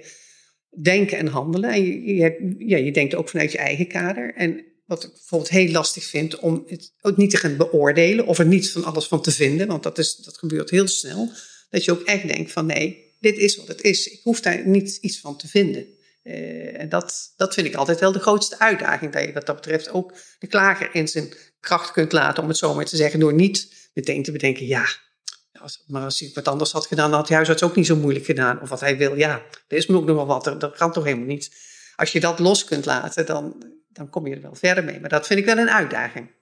denken 0.82 1.18
en 1.18 1.28
handelen. 1.28 1.70
En 1.70 1.86
je, 1.86 2.16
je, 2.16 2.56
ja, 2.58 2.78
je 2.78 2.92
denkt 2.92 3.16
ook 3.16 3.30
vanuit 3.30 3.52
je 3.52 3.58
eigen 3.58 3.88
kader. 3.88 4.34
En 4.36 4.66
wat 4.88 5.04
ik 5.04 5.12
bijvoorbeeld 5.14 5.52
heel 5.52 5.72
lastig 5.72 6.04
vind 6.04 6.40
om 6.40 6.64
het 6.68 6.94
ook 7.02 7.18
niet 7.18 7.30
te 7.30 7.38
gaan 7.38 7.58
beoordelen 7.58 8.26
of 8.26 8.40
er 8.40 8.46
niets 8.46 8.72
van 8.72 8.84
alles 8.84 9.08
van 9.08 9.22
te 9.22 9.32
vinden, 9.32 9.68
want 9.68 9.84
dat, 9.84 9.98
is, 9.98 10.16
dat 10.16 10.38
gebeurt 10.38 10.70
heel 10.70 10.88
snel. 10.88 11.32
Dat 11.70 11.86
je 11.86 11.92
ook 11.92 12.02
echt 12.02 12.28
denkt 12.28 12.52
van 12.52 12.66
nee, 12.66 13.16
dit 13.20 13.38
is 13.38 13.58
wat 13.58 13.68
het 13.68 13.82
is. 13.82 14.08
Ik 14.08 14.20
hoef 14.24 14.42
daar 14.42 14.68
niet 14.68 14.98
iets 15.02 15.20
van 15.20 15.38
te 15.38 15.48
vinden. 15.48 15.86
Uh, 16.24 16.80
en 16.80 16.90
dat, 16.90 17.34
dat 17.38 17.54
vind 17.54 17.68
ik 17.68 17.76
altijd 17.76 18.00
wel 18.00 18.12
de 18.12 18.20
grootste 18.20 18.60
uitdaging. 18.60 19.14
Dat 19.14 19.24
je 19.24 19.34
wat 19.34 19.46
dat 19.46 19.56
betreft 19.56 19.90
ook 19.90 20.14
de 20.40 20.48
klager 20.48 20.96
in 20.96 21.08
zijn 21.08 21.34
kracht 21.60 21.92
kunt 21.92 22.12
laten, 22.12 22.44
om 22.44 22.50
het 22.50 22.58
zo 22.58 22.74
maar 22.74 22.86
te 22.86 22.96
zeggen, 22.96 23.20
door 23.20 23.34
niet 23.34 23.90
meteen 23.94 24.24
te 24.24 24.32
bedenken, 24.32 24.66
ja, 24.66 24.86
als, 25.60 25.84
maar 25.88 26.04
als 26.04 26.20
hij 26.20 26.32
wat 26.34 26.48
anders 26.48 26.72
had 26.72 26.86
gedaan, 26.86 27.10
dan 27.10 27.20
had 27.20 27.28
de 27.28 27.34
huisarts 27.34 27.64
ook 27.64 27.76
niet 27.76 27.86
zo 27.86 27.96
moeilijk 27.96 28.26
gedaan. 28.26 28.62
Of 28.62 28.70
wat 28.70 28.80
hij 28.80 28.98
wil, 28.98 29.16
ja, 29.16 29.42
er 29.68 29.78
is 29.78 29.88
me 29.88 29.96
ook 29.96 30.06
nog 30.06 30.16
wel 30.16 30.26
wat, 30.26 30.44
dat 30.44 30.76
kan 30.76 30.92
toch 30.92 31.04
helemaal 31.04 31.26
niet. 31.26 31.52
Als 31.96 32.12
je 32.12 32.20
dat 32.20 32.40
los 32.40 32.64
kunt 32.64 32.86
laten, 32.86 33.26
dan, 33.26 33.64
dan 33.98 34.10
kom 34.10 34.28
je 34.28 34.36
er 34.36 34.42
wel 34.42 34.56
verder 34.56 34.84
mee. 34.84 35.00
Maar 35.00 35.10
dat 35.10 35.28
vind 35.28 35.40
ik 35.40 35.46
wel 35.46 35.58
een 35.58 35.70
uitdaging. 35.70 36.36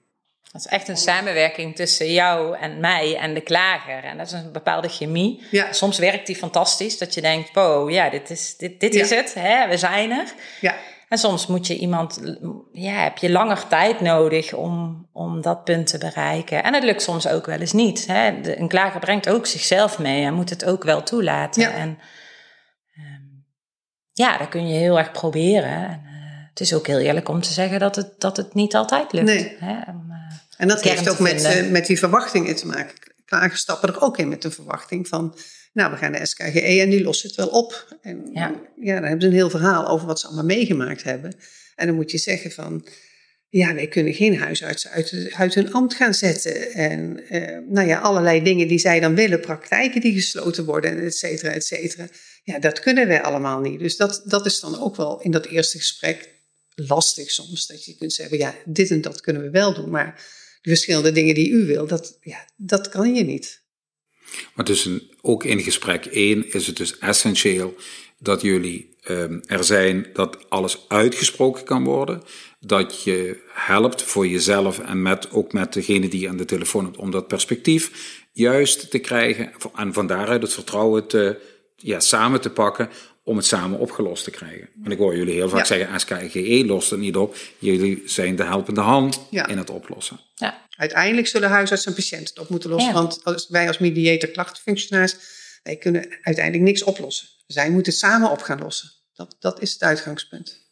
Dat 0.52 0.66
is 0.66 0.72
echt 0.72 0.88
een 0.88 0.98
samenwerking 0.98 1.76
tussen 1.76 2.12
jou 2.12 2.58
en 2.58 2.80
mij 2.80 3.18
en 3.18 3.34
de 3.34 3.42
klager. 3.42 4.04
En 4.04 4.18
dat 4.18 4.28
is 4.28 4.32
een 4.32 4.52
bepaalde 4.52 4.90
chemie. 4.90 5.44
Ja. 5.52 5.74
Soms 5.74 5.98
werkt 5.98 6.28
die 6.28 6.36
fantastisch, 6.36 6.98
dat 6.98 7.14
je 7.14 7.22
denkt, 7.22 7.54
wow, 7.54 7.90
ja, 7.90 8.10
dit 8.10 8.30
is, 8.30 8.58
dit, 8.58 8.80
dit 8.80 8.96
is 8.96 9.10
het, 9.10 9.34
hè, 9.34 9.68
we 9.68 9.78
zijn 9.78 10.12
er. 10.12 10.34
Ja. 10.62 10.76
En 11.10 11.18
soms 11.18 11.48
moet 11.48 11.68
je 11.68 11.78
iemand, 11.78 12.22
ja, 12.72 13.04
heb 13.04 13.18
je 13.18 13.32
langer 13.32 13.68
tijd 13.68 14.02
nodig 14.02 14.54
om, 14.54 15.08
om 15.14 15.42
dat 15.42 15.64
punt 15.64 15.88
te 15.88 15.98
bereiken. 15.98 16.64
En 16.64 16.74
het 16.74 16.84
lukt 16.84 17.02
soms 17.02 17.28
ook 17.28 17.46
wel 17.46 17.60
eens 17.60 17.74
niet. 17.74 18.08
Hè. 18.08 18.42
De, 18.42 18.60
een 18.60 18.68
klager 18.68 19.00
brengt 19.00 19.30
ook 19.30 19.46
zichzelf 19.46 20.00
mee 20.00 20.26
en 20.26 20.34
moet 20.34 20.50
het 20.50 20.66
ook 20.66 20.84
wel 20.84 21.04
toelaten. 21.04 21.62
Ja. 21.62 21.72
En 21.72 22.00
um, 22.98 23.46
ja, 24.12 24.38
dat 24.38 24.50
kun 24.50 24.68
je 24.68 24.78
heel 24.78 24.98
erg 24.98 25.12
proberen 25.12 26.14
het 26.56 26.68
is 26.68 26.74
ook 26.74 26.88
heel 26.88 27.00
eerlijk 27.00 27.30
om 27.30 27.42
te 27.42 27.54
zeggen 27.54 27.80
dat 27.80 27.96
het, 27.96 28.14
dat 28.18 28.38
het 28.38 28.54
niet 28.54 28.76
altijd 28.76 29.14
lukt. 29.14 29.26
Nee. 29.26 29.56
Hè, 29.60 29.92
om, 29.92 30.06
uh, 30.10 30.16
en 30.58 30.68
dat 30.68 30.82
heeft 30.82 31.10
ook 31.10 31.20
met, 31.20 31.44
uh, 31.44 31.70
met 31.70 31.86
die 31.86 32.00
verwachtingen 32.00 32.56
te 32.56 32.68
maken. 32.68 32.96
Klagers 33.26 33.60
stappen 33.62 33.90
er 33.90 34.02
ook 34.02 34.18
in 34.18 34.30
met 34.30 34.44
een 34.44 34.52
verwachting 34.52 35.08
van... 35.08 35.38
nou, 35.74 35.92
we 35.92 35.98
gaan 35.98 36.12
de 36.12 36.26
SKGE 36.26 36.82
en 36.82 36.90
die 36.90 37.04
lossen 37.04 37.28
het 37.28 37.38
wel 37.38 37.48
op. 37.48 37.98
En 38.02 38.30
ja. 38.34 38.54
ja, 38.82 38.94
dan 38.94 39.04
hebben 39.04 39.22
ze 39.22 39.28
een 39.28 39.34
heel 39.34 39.50
verhaal 39.50 39.88
over 39.88 40.08
wat 40.08 40.20
ze 40.20 40.26
allemaal 40.26 40.46
meegemaakt 40.46 41.04
hebben. 41.04 41.36
En 41.76 41.88
dan 41.88 41.96
moet 41.96 42.12
je 42.12 42.18
zeggen 42.18 42.52
van... 42.52 42.88
ja, 43.50 43.74
wij 43.74 43.88
kunnen 43.88 44.14
geen 44.14 44.38
huisartsen 44.38 44.92
uit, 44.92 45.34
uit 45.38 45.54
hun 45.54 45.74
ambt 45.74 45.94
gaan 45.94 46.14
zetten. 46.14 46.72
En 46.72 47.20
uh, 47.30 47.58
nou 47.70 47.88
ja, 47.88 48.00
allerlei 48.00 48.44
dingen 48.44 48.68
die 48.68 48.80
zij 48.80 49.00
dan 49.00 49.16
willen, 49.16 49.40
praktijken 49.40 50.02
die 50.02 50.14
gesloten 50.14 50.66
worden, 50.66 51.04
et 51.04 51.16
cetera, 51.16 51.52
et 51.52 51.66
cetera. 51.66 52.08
Ja, 52.44 52.60
dat 52.60 52.80
kunnen 52.80 53.08
wij 53.08 53.22
allemaal 53.22 53.60
niet. 53.60 53.80
Dus 53.80 53.98
dat, 53.98 54.22
dat 54.26 54.46
is 54.46 54.60
dan 54.60 54.80
ook 54.80 54.96
wel 54.96 55.22
in 55.22 55.32
dat 55.32 55.46
eerste 55.46 55.78
gesprek 55.78 56.34
lastig 56.76 57.32
soms. 57.32 57.68
Dat 57.68 57.86
je 57.86 57.96
kunt 57.96 58.14
zeggen, 58.14 58.38
ja, 58.38 58.56
dit 58.66 58.92
en 58.92 59.02
dat 59.02 59.22
kunnen 59.22 59.42
we 59.42 59.50
wel 59.50 59.74
doen. 59.74 59.90
Maar 59.90 60.14
de 60.62 60.70
verschillende 60.70 61.12
dingen 61.12 61.36
die 61.36 61.50
u 61.50 61.66
wil, 61.66 61.88
dat, 61.88 62.18
ja, 62.22 62.46
dat 62.56 62.90
kan 62.90 63.16
je 63.16 63.24
niet. 63.24 63.64
Maar 64.56 64.66
dus 64.66 64.90
ook 65.22 65.44
in 65.44 65.62
gesprek 65.62 66.06
1 66.06 66.52
is 66.52 66.68
het 66.68 66.78
dus 66.78 66.98
essentieel 66.98 67.76
dat 68.20 68.42
jullie 68.42 68.96
um, 69.10 69.42
er 69.46 69.64
zijn 69.64 70.10
dat 70.14 70.50
alles 70.50 70.86
uitgesproken 70.88 71.64
kan 71.64 71.84
worden. 71.84 72.24
Dat 72.60 73.04
je 73.04 73.42
helpt 73.48 74.02
voor 74.02 74.28
jezelf 74.28 74.80
en 74.80 75.02
met, 75.02 75.32
ook 75.32 75.54
met 75.54 75.74
degene 75.74 76.08
die 76.08 76.30
aan 76.30 76.38
de 76.38 76.46
telefoon 76.46 76.84
hebt 76.86 76.98
om 76.98 77.12
dat 77.12 77.28
perspectief 77.28 77.92
juist 78.32 78.90
te 78.90 79.00
krijgen. 79.00 79.52
En 79.76 79.94
van 79.94 80.08
daaruit 80.08 80.42
het 80.42 80.54
vertrouwen 80.54 81.08
te, 81.08 81.40
ja, 81.76 82.00
samen 82.00 82.42
te 82.42 82.50
pakken 82.50 82.90
om 83.26 83.38
het 83.38 83.46
samen 83.46 83.80
opgelost 83.80 84.24
te 84.24 84.32
krijgen. 84.32 84.70
En 84.84 84.92
ik 84.92 84.98
hoor 84.98 85.18
jullie 85.18 85.34
heel 85.34 85.50
vaak 85.50 85.66
zeggen, 85.66 86.00
SKGE 86.00 86.64
lost 86.66 86.90
het 86.90 87.00
niet 87.00 87.16
op. 87.16 87.36
Jullie 87.60 88.02
zijn 88.06 88.36
de 88.36 88.44
helpende 88.44 88.82
hand 88.82 89.28
in 89.30 89.58
het 89.58 89.70
oplossen. 89.70 90.20
Ja. 90.36 90.68
Uiteindelijk 90.70 91.28
zullen 91.28 91.50
huisarts 91.50 91.86
en 91.86 91.94
patiënten 91.94 92.30
het 92.30 92.40
op 92.40 92.50
moeten 92.50 92.70
lossen. 92.70 92.94
Want 92.94 93.24
als 93.24 93.48
wij 93.50 93.68
als 93.68 93.78
mediator 93.78 94.30
klachtenfunctionaris, 94.30 95.18
wij 95.64 95.76
kunnen 95.76 96.18
uiteindelijk 96.22 96.64
niks 96.64 96.84
oplossen. 96.84 97.28
Zij 97.48 97.70
moeten 97.70 97.92
het 97.92 98.02
samen 98.02 98.32
op 98.32 98.42
gaan 98.42 98.60
lossen. 98.60 98.92
Dat, 99.14 99.36
dat 99.40 99.62
is 99.62 99.74
het 99.74 99.84
uitgangspunt. 99.84 100.64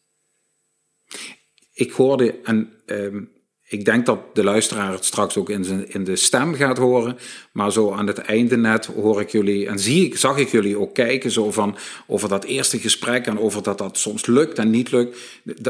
Ik 1.74 1.92
hoorde, 1.92 2.40
en 2.44 2.82
um, 2.86 3.32
ik 3.74 3.86
denk 3.86 4.06
dat 4.06 4.36
de 4.36 4.44
luisteraar 4.44 4.92
het 4.92 5.06
straks 5.06 5.38
ook 5.38 5.50
in, 5.50 5.86
in 5.88 6.04
de 6.04 6.16
stem 6.16 6.54
gaat 6.54 6.78
horen. 6.78 7.18
Maar 7.52 7.72
zo 7.72 7.92
aan 7.92 8.08
het 8.08 8.18
einde 8.18 8.58
net 8.58 8.86
hoor 8.86 9.22
ik 9.22 9.30
jullie 9.30 9.68
en 9.68 9.80
zie 9.80 10.06
ik, 10.06 10.18
zag 10.18 10.38
ik 10.38 10.50
jullie 10.50 10.80
ook 10.80 10.94
kijken 10.94 11.32
zo 11.32 11.52
van 11.52 11.78
over 12.08 12.30
dat 12.30 12.44
eerste 12.44 12.80
gesprek 12.80 13.26
en 13.26 13.40
over 13.40 13.64
dat 13.64 13.78
dat 13.78 13.98
soms 13.98 14.26
lukt 14.26 14.58
en 14.58 14.70
niet 14.70 14.92
lukt. 14.92 15.18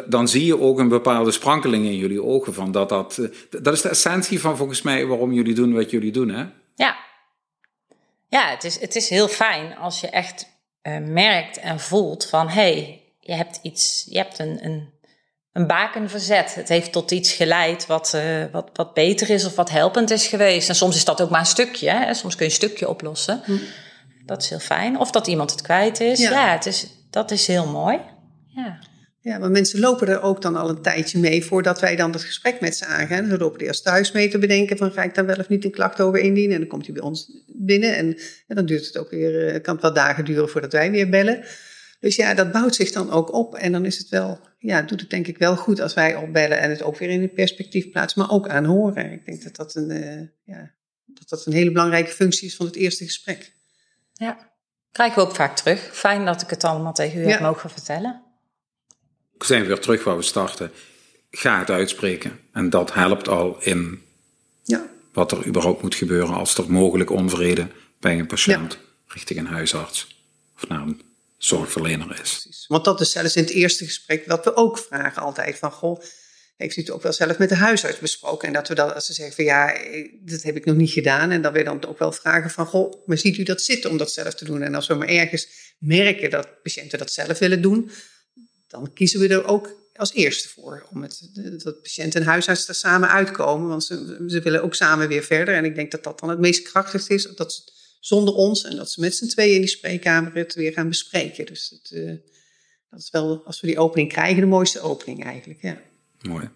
Dan 0.06 0.28
zie 0.28 0.46
je 0.46 0.60
ook 0.60 0.80
een 0.80 0.88
bepaalde 0.88 1.32
sprankeling 1.32 1.86
in 1.86 1.98
jullie 1.98 2.24
ogen 2.24 2.54
van 2.54 2.72
dat 2.72 2.90
dat. 2.90 3.20
Dat 3.50 3.74
is 3.74 3.82
de 3.82 3.90
essentie 3.90 4.40
van 4.40 4.58
volgens 4.58 4.82
mij 4.82 5.06
waarom 5.06 5.34
jullie 5.34 5.56
doen 5.56 5.74
wat 5.74 5.90
jullie 5.90 6.12
doen, 6.12 6.30
hè? 6.30 6.46
Ja. 6.76 6.96
Ja, 8.30 8.50
het 8.50 8.64
is, 8.64 8.80
het 8.80 8.96
is 8.96 9.10
heel 9.10 9.28
fijn 9.28 9.78
als 9.78 10.02
je 10.02 10.08
echt 10.08 10.48
uh, 10.84 10.98
merkt 10.98 11.58
en 11.58 11.80
voelt 11.80 12.26
van 12.26 12.48
hé, 12.48 12.54
hey, 12.62 13.02
je 13.20 13.34
hebt 13.34 13.60
iets, 13.62 14.08
je 14.10 14.18
hebt 14.18 14.40
een, 14.40 14.66
een 14.66 14.90
een 15.54 15.68
baken 15.68 16.10
verzet. 16.10 16.56
Het 16.56 16.70
heeft 16.70 16.92
tot 16.92 17.12
iets 17.12 17.32
geleid 17.32 17.86
wat, 17.86 18.14
uh, 18.16 18.46
wat, 18.52 18.70
wat 18.74 18.94
beter 18.94 19.30
is 19.30 19.46
of 19.46 19.56
wat 19.56 19.70
helpend 19.70 20.12
is 20.12 20.28
geweest. 20.28 20.70
En 20.70 20.76
soms 20.76 20.96
is 20.96 21.06
dat 21.06 21.22
ook 21.22 21.30
maar 21.30 21.40
een 21.40 21.46
stukje. 21.46 21.90
Hè? 21.90 22.14
Soms 22.14 22.36
kun 22.36 22.46
je 22.46 22.52
een 22.52 22.58
stukje 22.58 22.90
oplossen. 22.90 23.42
Hm. 23.44 23.58
Dat 24.26 24.42
is 24.42 24.50
heel 24.50 24.60
fijn. 24.60 25.00
Of 25.00 25.12
dat 25.12 25.28
iemand 25.28 25.52
het 25.52 25.62
kwijt 25.62 26.00
is. 26.00 26.20
Ja, 26.20 26.30
ja 26.30 26.52
het 26.52 26.66
is, 26.66 26.88
dat 27.10 27.32
is 27.32 27.48
heel 27.48 27.68
mooi. 27.68 28.00
Ja. 28.48 28.80
Ja, 29.20 29.38
maar 29.38 29.52
mensen 29.52 29.80
lopen 29.80 30.08
er 30.08 30.22
ook 30.22 30.42
dan 30.42 30.56
al 30.56 30.70
een 30.70 30.82
tijdje 30.82 31.20
mee 31.20 31.46
voordat 31.46 31.80
wij 31.80 31.96
dan 31.96 32.12
het 32.12 32.24
gesprek 32.24 32.62
met 32.62 32.76
ze 32.76 32.86
aangaan. 32.86 33.30
Ze 33.30 33.38
lopen 33.38 33.60
eerst 33.60 33.84
thuis 33.84 34.12
mee 34.12 34.30
te 34.30 34.38
bedenken 34.38 34.78
van 34.78 34.92
ga 34.92 35.04
ik 35.04 35.16
dan 35.16 35.26
wel 35.26 35.36
of 35.36 35.50
niet 35.50 35.66
een 35.66 35.72
klacht 35.72 36.02
over 36.02 36.20
indienen. 36.20 36.54
En 36.54 36.60
dan 36.60 36.70
komt 36.70 36.86
hij 36.86 36.94
bij 36.94 37.04
ons 37.04 37.32
binnen 37.48 37.96
en, 37.96 38.18
en 38.48 38.56
dan 38.56 38.66
duurt 38.66 38.86
het 38.86 38.98
ook 38.98 39.10
weer, 39.10 39.48
eh, 39.48 39.62
kan 39.62 39.74
het 39.74 39.84
wel 39.84 39.94
dagen 39.94 40.26
duren 40.26 40.50
voordat 40.50 40.72
wij 40.72 40.92
weer 40.92 41.10
bellen. 41.10 41.44
Dus 42.04 42.16
ja, 42.16 42.34
dat 42.34 42.52
bouwt 42.52 42.76
zich 42.76 42.92
dan 42.92 43.12
ook 43.12 43.34
op. 43.34 43.56
En 43.56 43.72
dan 43.72 43.86
is 43.86 43.98
het 43.98 44.10
wel, 44.10 44.40
ja, 44.58 44.82
doet 44.82 45.00
het 45.00 45.10
denk 45.10 45.28
ik 45.28 45.38
wel 45.38 45.56
goed 45.56 45.80
als 45.80 45.94
wij 45.94 46.16
opbellen 46.16 46.60
en 46.60 46.70
het 46.70 46.82
ook 46.82 46.98
weer 46.98 47.10
in 47.10 47.22
een 47.22 47.34
perspectief 47.34 47.90
plaatsen, 47.90 48.22
maar 48.22 48.32
ook 48.32 48.48
aanhoren. 48.48 49.12
Ik 49.12 49.26
denk 49.26 49.44
dat 49.44 49.56
dat 49.56 49.76
een, 49.76 49.90
uh, 49.90 50.28
ja, 50.44 50.72
dat 51.06 51.30
dat 51.30 51.46
een 51.46 51.54
hele 51.54 51.72
belangrijke 51.72 52.12
functie 52.12 52.48
is 52.48 52.56
van 52.56 52.66
het 52.66 52.76
eerste 52.76 53.04
gesprek. 53.04 53.54
Ja, 54.14 54.52
krijgen 54.92 55.16
we 55.16 55.28
ook 55.28 55.36
vaak 55.36 55.56
terug. 55.56 55.90
Fijn 55.94 56.26
dat 56.26 56.42
ik 56.42 56.50
het 56.50 56.64
allemaal 56.64 56.94
tegen 56.94 57.22
u 57.22 57.26
heb 57.26 57.40
mogen 57.40 57.70
vertellen. 57.70 58.22
We 59.38 59.46
zijn 59.46 59.66
weer 59.66 59.80
terug 59.80 60.04
waar 60.04 60.18
we 60.18 60.24
starten. 60.24 60.72
Ga 61.32 61.60
het 61.60 61.70
uitspreken. 61.70 62.40
En 62.52 62.70
dat 62.70 62.94
helpt 62.94 63.28
al 63.28 63.62
in 63.62 64.02
ja. 64.64 64.86
wat 65.14 65.32
er 65.32 65.46
überhaupt 65.46 65.82
moet 65.82 65.96
gebeuren 65.96 66.36
als 66.36 66.58
er 66.58 66.72
mogelijk 66.72 67.10
onvrede 67.10 67.68
bij 68.00 68.20
een 68.20 68.28
patiënt 68.28 68.78
richting 69.08 69.40
een 69.40 69.46
huisarts 69.46 70.26
of 70.56 70.68
naar 70.68 70.82
een 70.82 71.02
zorgverlener 71.46 72.20
is. 72.22 72.66
Want 72.68 72.86
dat 72.86 73.02
is 73.02 73.12
zelfs 73.12 73.36
in 73.36 73.44
het 73.44 73.52
eerste 73.52 73.86
gesprek 73.86 74.26
wat 74.26 74.46
we 74.46 74.56
ook 74.56 74.78
vragen 74.78 75.22
altijd 75.22 75.58
van 75.58 75.72
goh, 75.72 76.02
heeft 76.56 76.78
u 76.78 76.82
het 76.82 76.92
ook 76.92 77.02
wel 77.02 77.14
zelf 77.14 77.38
met 77.38 77.50
de 77.50 77.56
huisarts 77.56 78.00
besproken? 78.00 78.48
En 78.48 78.54
dat 78.54 78.68
we 78.68 78.76
dan, 78.76 78.94
als 78.94 79.06
ze 79.06 79.14
zeggen 79.14 79.36
van 79.36 79.44
ja, 79.44 79.78
dat 80.22 80.42
heb 80.42 80.56
ik 80.56 80.66
nog 80.66 80.76
niet 80.76 80.92
gedaan. 80.92 81.32
En 81.32 81.42
dat 81.42 81.54
we 81.54 81.64
dan 81.64 81.86
ook 81.86 82.00
wel 82.00 82.12
vragen 82.12 82.50
van 82.50 82.66
goh, 82.66 83.06
maar 83.06 83.18
ziet 83.18 83.38
u 83.38 83.44
dat 83.44 83.62
zitten 83.62 83.90
om 83.90 83.98
dat 83.98 84.12
zelf 84.12 84.34
te 84.34 84.46
doen? 84.46 84.62
En 84.62 84.76
als 84.76 84.88
we 84.88 84.94
maar 84.94 85.08
ergens 85.08 85.48
merken 85.78 86.30
dat 86.30 86.62
patiënten 86.64 87.00
dat 87.00 87.12
zelf 87.12 87.40
willen 87.40 87.62
doen, 87.62 87.92
dan 88.68 88.94
kiezen 88.94 89.20
we 89.20 89.28
er 89.28 89.46
ook 89.46 89.82
als 89.96 90.14
eerste 90.14 90.50
voor. 90.50 90.88
Om 90.92 91.02
het, 91.02 91.30
dat 91.64 91.82
patiënt 91.82 92.16
en 92.16 92.24
huisarts 92.24 92.68
er 92.68 92.76
samen 92.76 93.10
uitkomen. 93.10 93.68
Want 93.68 93.84
ze, 93.84 94.26
ze 94.28 94.42
willen 94.42 94.64
ook 94.64 94.76
samen 94.76 95.08
weer 95.08 95.24
verder. 95.24 95.56
En 95.56 95.66
ik 95.66 95.76
denk 95.76 95.92
dat 95.92 96.04
dat 96.04 96.20
dan 96.20 96.30
het 96.30 96.40
meest 96.40 96.62
krachtigst 96.62 97.10
is. 97.10 97.24
Dat 97.36 97.74
zonder 98.06 98.34
ons 98.34 98.64
en 98.64 98.76
dat 98.76 98.92
ze 98.92 99.00
met 99.00 99.16
z'n 99.16 99.28
tweeën 99.28 99.54
in 99.54 99.60
die 99.60 99.70
spreekkamer 99.70 100.34
het 100.34 100.54
weer 100.54 100.72
gaan 100.72 100.88
bespreken. 100.88 101.46
Dus 101.46 101.70
het, 101.70 101.92
uh, 101.92 102.14
dat 102.90 103.00
is 103.00 103.10
wel, 103.12 103.46
als 103.46 103.62
we 103.62 103.68
die 103.68 103.78
opening 103.78 104.10
krijgen, 104.10 104.42
de 104.42 104.48
mooiste 104.48 104.80
opening 104.80 105.24
eigenlijk. 105.24 105.62
Ja. 105.62 105.82
Mooi. 106.22 106.50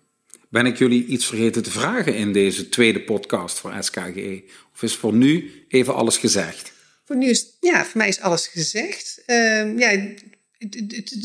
Ben 0.50 0.66
ik 0.66 0.78
jullie 0.78 1.06
iets 1.06 1.26
vergeten 1.26 1.64
te 1.64 1.72
vragen 1.72 2.16
in 2.16 2.34
deze 2.34 2.70
tweede 2.70 3.02
podcast 3.02 3.60
voor 3.60 3.74
SKGE? 3.80 4.44
Of 4.74 4.84
is 4.84 4.96
voor 4.96 5.14
nu 5.14 5.66
even 5.68 5.96
alles 5.96 6.18
gezegd? 6.18 6.72
Voor 7.06 7.18
nu 7.18 7.30
is, 7.30 7.58
ja, 7.60 7.86
voor 7.86 7.98
mij 7.98 8.08
is 8.08 8.20
alles 8.20 8.48
gezegd. 8.48 9.24
Uh, 9.28 9.78
ja, 9.78 10.08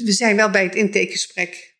we 0.04 0.12
zijn 0.12 0.36
wel 0.36 0.50
bij 0.50 0.62
het 0.62 0.74
intakegesprek. 0.74 1.76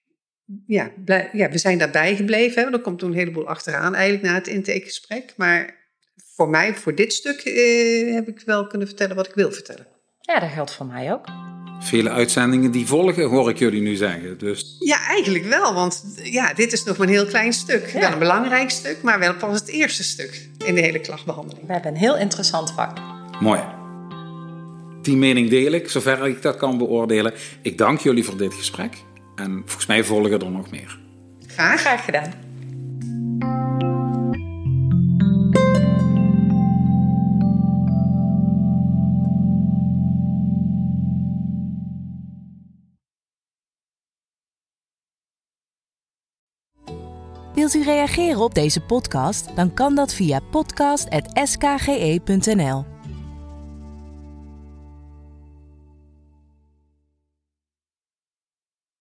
Ja, 0.66 0.92
ja, 1.32 1.50
we 1.50 1.58
zijn 1.58 1.78
daarbij 1.78 2.16
gebleven. 2.16 2.62
Hè. 2.62 2.70
Er 2.70 2.80
komt 2.80 2.98
toen 2.98 3.10
een 3.10 3.18
heleboel 3.18 3.48
achteraan 3.48 3.94
eigenlijk 3.94 4.24
na 4.24 4.34
het 4.34 4.48
intakegesprek. 4.48 5.32
Maar 5.36 5.81
voor 6.36 6.48
mij, 6.48 6.74
voor 6.74 6.94
dit 6.94 7.12
stuk, 7.12 7.40
eh, 7.40 8.14
heb 8.14 8.28
ik 8.28 8.42
wel 8.44 8.66
kunnen 8.66 8.86
vertellen 8.86 9.16
wat 9.16 9.26
ik 9.26 9.34
wil 9.34 9.52
vertellen. 9.52 9.86
Ja, 10.20 10.40
dat 10.40 10.50
geldt 10.50 10.74
voor 10.74 10.86
mij 10.86 11.12
ook. 11.12 11.24
Vele 11.80 12.10
uitzendingen 12.10 12.70
die 12.70 12.86
volgen, 12.86 13.24
hoor 13.24 13.50
ik 13.50 13.58
jullie 13.58 13.82
nu 13.82 13.94
zeggen. 13.94 14.38
Dus... 14.38 14.76
Ja, 14.78 15.06
eigenlijk 15.08 15.44
wel. 15.44 15.74
Want 15.74 16.04
ja, 16.22 16.54
dit 16.54 16.72
is 16.72 16.84
nog 16.84 16.96
maar 16.96 17.06
een 17.06 17.12
heel 17.12 17.26
klein 17.26 17.52
stuk. 17.52 17.90
Wel 17.90 18.12
een 18.12 18.18
belangrijk 18.18 18.70
stuk, 18.70 19.02
maar 19.02 19.18
wel 19.18 19.34
pas 19.34 19.60
het 19.60 19.68
eerste 19.68 20.02
stuk 20.04 20.48
in 20.66 20.74
de 20.74 20.80
hele 20.80 21.00
klachtbehandeling. 21.00 21.66
We 21.66 21.72
hebben 21.72 21.90
een 21.90 21.98
heel 21.98 22.16
interessant 22.16 22.72
vak. 22.72 22.98
Mooi. 23.40 23.60
Die 25.02 25.16
mening 25.16 25.50
deel 25.50 25.72
ik, 25.72 25.90
zover 25.90 26.26
ik 26.26 26.42
dat 26.42 26.56
kan 26.56 26.78
beoordelen. 26.78 27.34
Ik 27.62 27.78
dank 27.78 28.00
jullie 28.00 28.24
voor 28.24 28.36
dit 28.36 28.54
gesprek. 28.54 28.96
En 29.36 29.62
volgens 29.64 29.86
mij 29.86 30.04
volgen 30.04 30.40
er 30.40 30.50
nog 30.50 30.70
meer. 30.70 31.00
Graag. 31.46 31.80
Graag 31.80 32.04
gedaan. 32.04 32.51
Wilt 47.62 47.74
u 47.74 47.82
reageren 47.82 48.40
op 48.40 48.54
deze 48.54 48.80
podcast? 48.80 49.56
Dan 49.56 49.74
kan 49.74 49.94
dat 49.94 50.14
via 50.14 50.40
podcast.skge.nl. 50.50 52.91